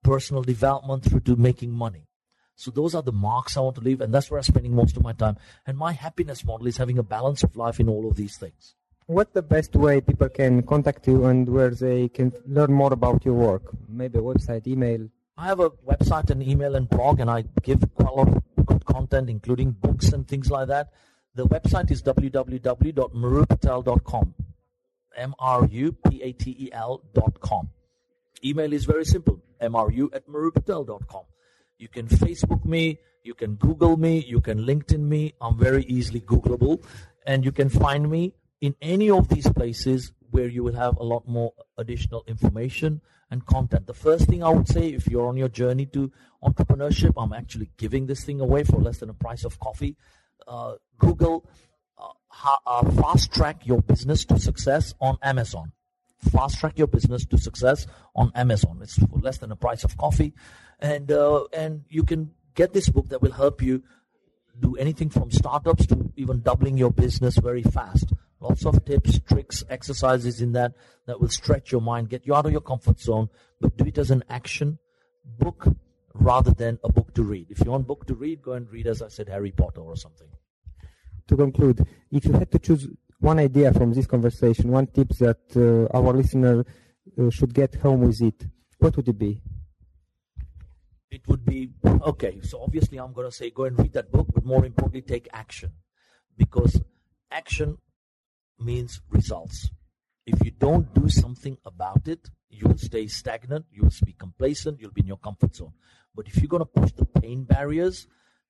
personal 0.03 0.43
development 0.43 1.05
through 1.05 1.21
to 1.21 1.37
making 1.37 1.71
money. 1.71 2.09
So 2.55 2.71
those 2.71 2.93
are 2.93 3.01
the 3.01 3.13
marks 3.13 3.55
I 3.55 3.61
want 3.61 3.77
to 3.77 3.81
leave, 3.81 4.01
and 4.01 4.13
that's 4.13 4.29
where 4.29 4.37
I'm 4.37 4.43
spending 4.43 4.75
most 4.75 4.97
of 4.97 5.03
my 5.03 5.13
time. 5.13 5.37
And 5.65 5.77
my 5.77 5.93
happiness 5.93 6.43
model 6.43 6.67
is 6.67 6.75
having 6.75 6.97
a 6.97 7.03
balance 7.03 7.41
of 7.43 7.55
life 7.55 7.79
in 7.79 7.87
all 7.87 8.05
of 8.07 8.17
these 8.17 8.37
things. 8.37 8.75
What's 9.07 9.31
the 9.33 9.41
best 9.41 9.75
way 9.77 10.01
people 10.01 10.27
can 10.27 10.61
contact 10.63 11.07
you 11.07 11.25
and 11.25 11.47
where 11.47 11.69
they 11.69 12.09
can 12.09 12.33
learn 12.45 12.73
more 12.73 12.91
about 12.91 13.23
your 13.23 13.35
work? 13.35 13.63
Maybe 13.87 14.19
a 14.19 14.21
website, 14.21 14.67
email? 14.67 15.07
I 15.37 15.45
have 15.45 15.61
a 15.61 15.69
website 15.69 16.31
and 16.31 16.43
email 16.43 16.75
and 16.75 16.89
blog, 16.89 17.21
and 17.21 17.29
I 17.29 17.45
give 17.61 17.81
quite 17.93 18.09
a 18.09 18.13
lot 18.13 18.27
of 18.27 18.65
good 18.65 18.83
content, 18.85 19.29
including 19.29 19.71
books 19.71 20.11
and 20.11 20.27
things 20.27 20.51
like 20.51 20.67
that. 20.67 20.91
The 21.33 21.45
website 21.47 21.91
is 21.91 22.01
www.mrupatel.com. 25.15 25.95
M-R-U-P-A-T-E-L.com. 26.19 27.69
Email 28.43 28.73
is 28.73 28.85
very 28.85 29.05
simple, 29.05 29.41
mru 29.61 30.13
at 30.13 30.27
mrupatel.com. 30.27 31.23
You 31.77 31.87
can 31.87 32.07
Facebook 32.07 32.65
me, 32.65 32.99
you 33.23 33.33
can 33.33 33.55
Google 33.55 33.97
me, 33.97 34.23
you 34.27 34.41
can 34.41 34.59
LinkedIn 34.59 34.99
me. 34.99 35.33
I'm 35.41 35.57
very 35.57 35.83
easily 35.83 36.21
Googleable. 36.21 36.83
And 37.25 37.43
you 37.43 37.51
can 37.51 37.69
find 37.69 38.09
me 38.09 38.33
in 38.61 38.75
any 38.81 39.09
of 39.09 39.29
these 39.29 39.49
places 39.51 40.11
where 40.31 40.47
you 40.47 40.63
will 40.63 40.75
have 40.75 40.97
a 40.97 41.03
lot 41.03 41.27
more 41.27 41.53
additional 41.77 42.23
information 42.27 43.01
and 43.31 43.45
content. 43.45 43.87
The 43.87 43.93
first 43.93 44.27
thing 44.27 44.43
I 44.43 44.49
would 44.49 44.67
say, 44.67 44.89
if 44.89 45.07
you're 45.07 45.27
on 45.27 45.37
your 45.37 45.49
journey 45.49 45.85
to 45.87 46.11
entrepreneurship, 46.43 47.13
I'm 47.17 47.33
actually 47.33 47.71
giving 47.77 48.05
this 48.05 48.23
thing 48.23 48.41
away 48.41 48.63
for 48.63 48.79
less 48.79 48.99
than 48.99 49.09
a 49.09 49.13
price 49.13 49.43
of 49.43 49.59
coffee. 49.59 49.95
Uh, 50.47 50.75
Google 50.99 51.45
uh, 52.43 52.89
fast 52.91 53.33
track 53.33 53.65
your 53.65 53.81
business 53.81 54.25
to 54.25 54.39
success 54.39 54.93
on 54.99 55.17
Amazon. 55.21 55.71
Fast 56.31 56.59
track 56.59 56.77
your 56.77 56.87
business 56.87 57.25
to 57.25 57.37
success 57.37 57.87
on 58.15 58.31
Amazon. 58.35 58.79
It's 58.81 58.97
for 58.97 59.19
less 59.19 59.37
than 59.37 59.49
the 59.49 59.55
price 59.55 59.83
of 59.83 59.97
coffee, 59.97 60.33
and 60.79 61.11
uh, 61.11 61.45
and 61.53 61.83
you 61.89 62.03
can 62.03 62.31
get 62.55 62.73
this 62.73 62.89
book 62.89 63.09
that 63.09 63.21
will 63.21 63.31
help 63.31 63.61
you 63.61 63.83
do 64.59 64.75
anything 64.77 65.09
from 65.09 65.29
startups 65.31 65.85
to 65.87 66.11
even 66.15 66.41
doubling 66.41 66.77
your 66.77 66.91
business 66.91 67.37
very 67.37 67.63
fast. 67.63 68.13
Lots 68.39 68.65
of 68.65 68.83
tips, 68.85 69.19
tricks, 69.19 69.63
exercises 69.69 70.41
in 70.41 70.53
that 70.53 70.73
that 71.05 71.19
will 71.19 71.29
stretch 71.29 71.71
your 71.71 71.81
mind, 71.81 72.09
get 72.09 72.25
you 72.25 72.33
out 72.35 72.45
of 72.45 72.51
your 72.51 72.61
comfort 72.61 72.99
zone, 72.99 73.29
but 73.59 73.77
do 73.77 73.85
it 73.85 73.97
as 73.97 74.11
an 74.11 74.23
action 74.29 74.79
book 75.25 75.67
rather 76.13 76.51
than 76.51 76.79
a 76.83 76.91
book 76.91 77.13
to 77.13 77.23
read. 77.23 77.47
If 77.49 77.63
you 77.63 77.71
want 77.71 77.87
book 77.87 78.07
to 78.07 78.15
read, 78.15 78.41
go 78.41 78.53
and 78.53 78.69
read, 78.69 78.87
as 78.87 79.01
I 79.01 79.09
said, 79.09 79.29
Harry 79.29 79.51
Potter 79.51 79.81
or 79.81 79.95
something. 79.95 80.27
To 81.27 81.35
conclude, 81.35 81.85
if 82.11 82.25
you 82.25 82.33
had 82.33 82.51
to 82.51 82.59
choose 82.59 82.87
one 83.19 83.39
idea 83.39 83.73
from 83.73 83.93
this 83.93 84.05
conversation, 84.05 84.69
one 84.69 84.87
tip 84.87 85.09
that 85.19 85.39
uh, 85.55 85.97
our 85.97 86.13
listener 86.13 86.65
uh, 87.17 87.29
should 87.29 87.53
get 87.53 87.75
home 87.75 88.01
with 88.01 88.21
it, 88.21 88.45
what 88.77 88.95
would 88.95 89.07
it 89.07 89.17
be? 89.17 89.41
It 91.09 91.27
would 91.27 91.45
be 91.45 91.71
okay. 91.83 92.41
So 92.41 92.61
obviously, 92.61 92.99
I'm 92.99 93.13
going 93.13 93.27
to 93.27 93.35
say 93.35 93.49
go 93.49 93.63
and 93.63 93.77
read 93.79 93.93
that 93.93 94.11
book, 94.11 94.27
but 94.33 94.45
more 94.45 94.65
importantly, 94.65 95.01
take 95.01 95.27
action 95.33 95.71
because 96.37 96.81
action 97.31 97.77
means 98.59 99.01
results. 99.09 99.69
If 100.25 100.43
you 100.43 100.51
don't 100.51 100.93
do 100.93 101.07
something 101.07 101.57
about 101.65 102.07
it, 102.07 102.29
you 102.49 102.67
will 102.67 102.77
stay 102.77 103.07
stagnant, 103.07 103.65
you 103.71 103.83
will 103.83 103.91
be 104.03 104.13
complacent, 104.13 104.79
you'll 104.79 104.91
be 104.91 105.01
in 105.01 105.07
your 105.07 105.17
comfort 105.17 105.55
zone. 105.55 105.73
But 106.15 106.27
if 106.27 106.37
you're 106.37 106.47
going 106.47 106.61
to 106.61 106.65
push 106.65 106.91
the 106.91 107.05
pain 107.05 107.43
barriers, 107.43 108.07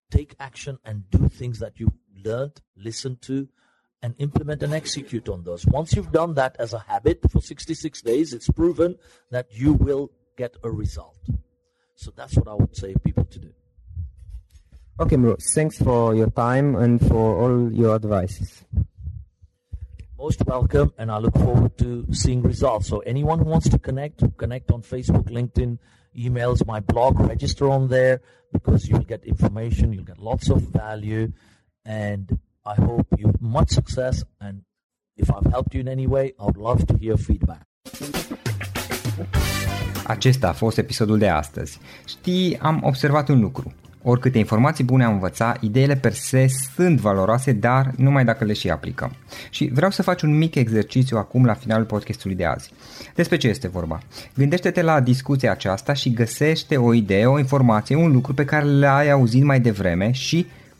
take 0.09 0.35
action 0.39 0.77
and 0.85 1.09
do 1.09 1.27
things 1.27 1.59
that 1.59 1.79
you 1.79 1.91
learned, 2.23 2.61
listened 2.75 3.21
to, 3.23 3.47
and 4.01 4.15
implement 4.19 4.61
and 4.61 4.73
execute 4.73 5.29
on 5.29 5.43
those. 5.43 5.65
Once 5.65 5.93
you've 5.93 6.11
done 6.11 6.35
that 6.35 6.55
as 6.59 6.73
a 6.73 6.79
habit 6.79 7.19
for 7.29 7.41
66 7.41 8.01
days, 8.01 8.33
it's 8.33 8.49
proven 8.49 8.97
that 9.31 9.47
you 9.51 9.73
will 9.73 10.11
get 10.37 10.55
a 10.63 10.69
result. 10.69 11.17
So 11.95 12.11
that's 12.15 12.35
what 12.35 12.47
I 12.47 12.53
would 12.53 12.75
say 12.75 12.95
people 13.03 13.25
to 13.25 13.39
do. 13.39 13.49
Okay, 14.99 15.15
Mru, 15.15 15.41
thanks 15.53 15.77
for 15.77 16.15
your 16.15 16.29
time 16.29 16.75
and 16.75 17.05
for 17.05 17.41
all 17.41 17.71
your 17.71 17.95
advices 17.95 18.63
most 20.25 20.43
welcome 20.47 20.91
and 20.97 21.11
I 21.11 21.19
look 21.19 21.35
forward 21.35 21.77
to 21.77 22.03
seeing 22.11 22.41
results. 22.41 22.87
So 22.87 22.97
anyone 22.99 23.37
who 23.37 23.45
wants 23.45 23.69
to 23.69 23.77
connect, 23.77 24.23
connect 24.37 24.71
on 24.71 24.81
Facebook, 24.81 25.29
LinkedIn, 25.29 25.77
emails, 26.17 26.65
my 26.65 26.79
blog, 26.79 27.19
register 27.19 27.69
on 27.69 27.89
there 27.89 28.21
because 28.51 28.87
you'll 28.87 29.01
get 29.01 29.23
information, 29.25 29.93
you'll 29.93 30.03
get 30.03 30.17
lots 30.17 30.49
of 30.49 30.61
value 30.61 31.31
and 31.85 32.29
I 32.65 32.81
hope 32.81 33.07
you 33.17 33.31
much 33.39 33.69
success 33.69 34.25
and 34.37 34.55
if 35.13 35.29
I've 35.29 35.51
helped 35.51 35.73
you 35.73 35.81
in 35.81 35.87
any 35.87 36.05
way, 36.05 36.25
I 36.25 36.43
would 36.43 36.57
love 36.57 36.85
to 36.85 36.97
hear 36.97 37.17
feedback. 37.17 37.61
Acesta 40.07 40.47
a 40.47 40.53
fost 40.53 40.77
episodul 40.77 41.17
de 41.17 41.27
astăzi. 41.27 41.79
Știi, 42.05 42.57
am 42.59 42.79
observat 42.83 43.29
un 43.29 43.39
lucru. 43.39 43.73
Oricâte 44.07 44.37
informații 44.37 44.83
bune 44.83 45.03
am 45.03 45.13
învățat, 45.13 45.61
ideile 45.61 45.95
per 45.95 46.13
se 46.13 46.47
sunt 46.75 46.99
valoroase, 46.99 47.51
dar 47.51 47.91
numai 47.97 48.25
dacă 48.25 48.45
le 48.45 48.53
și 48.53 48.69
aplicăm. 48.69 49.15
Și 49.49 49.69
vreau 49.73 49.91
să 49.91 50.01
faci 50.01 50.21
un 50.21 50.37
mic 50.37 50.55
exercițiu 50.55 51.17
acum 51.17 51.45
la 51.45 51.53
finalul 51.53 51.85
podcastului 51.85 52.35
de 52.35 52.45
azi. 52.45 52.71
Despre 53.15 53.37
ce 53.37 53.47
este 53.47 53.67
vorba? 53.67 53.99
Gândește-te 54.35 54.81
la 54.81 54.99
discuția 54.99 55.51
aceasta 55.51 55.93
și 55.93 56.13
găsește 56.13 56.77
o 56.77 56.93
idee, 56.93 57.25
o 57.25 57.39
informație, 57.39 57.95
un 57.95 58.11
lucru 58.11 58.33
pe 58.33 58.45
care 58.45 58.65
l-ai 58.65 59.09
auzit 59.09 59.43
mai 59.43 59.59
devreme 59.59 60.11
și, 60.11 60.45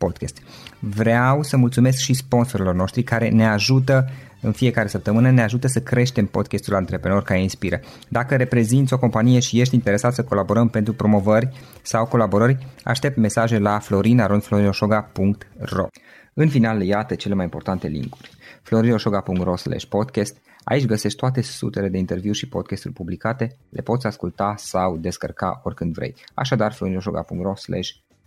podcast. 0.00 0.38
Vreau 0.78 1.42
să 1.42 1.56
mulțumesc 1.56 1.98
și 1.98 2.14
sponsorilor 2.14 2.74
noștri 2.74 3.02
care 3.02 3.28
ne 3.28 3.46
ajută 3.46 4.08
în 4.40 4.52
fiecare 4.52 4.88
săptămână 4.88 5.30
ne 5.30 5.42
ajută 5.42 5.66
să 5.66 5.80
creștem 5.80 6.26
podcastul 6.26 6.74
Antreprenor 6.74 7.22
care 7.22 7.42
inspiră. 7.42 7.80
Dacă 8.08 8.36
reprezinți 8.36 8.92
o 8.92 8.98
companie 8.98 9.40
și 9.40 9.60
ești 9.60 9.74
interesat 9.74 10.14
să 10.14 10.24
colaborăm 10.24 10.68
pentru 10.68 10.92
promovări 10.92 11.48
sau 11.82 12.06
colaborări, 12.06 12.66
aștept 12.84 13.16
mesaje 13.16 13.58
la 13.58 13.78
florinarondflorinoșoga.ro 13.78 15.86
În 16.34 16.48
final, 16.48 16.82
iată 16.82 17.14
cele 17.14 17.34
mai 17.34 17.44
importante 17.44 17.86
linkuri. 17.86 18.30
florinoșoga.ro 18.62 19.54
podcast 19.88 20.36
Aici 20.64 20.86
găsești 20.86 21.18
toate 21.18 21.40
sutele 21.40 21.88
de 21.88 21.98
interviuri 21.98 22.38
și 22.38 22.48
podcasturi 22.48 22.94
publicate, 22.94 23.56
le 23.68 23.82
poți 23.82 24.06
asculta 24.06 24.54
sau 24.56 24.96
descărca 24.96 25.60
oricând 25.64 25.94
vrei. 25.94 26.14
Așadar, 26.34 26.72
florinoșoga.ro 26.72 27.52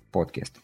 podcast. 0.09 0.63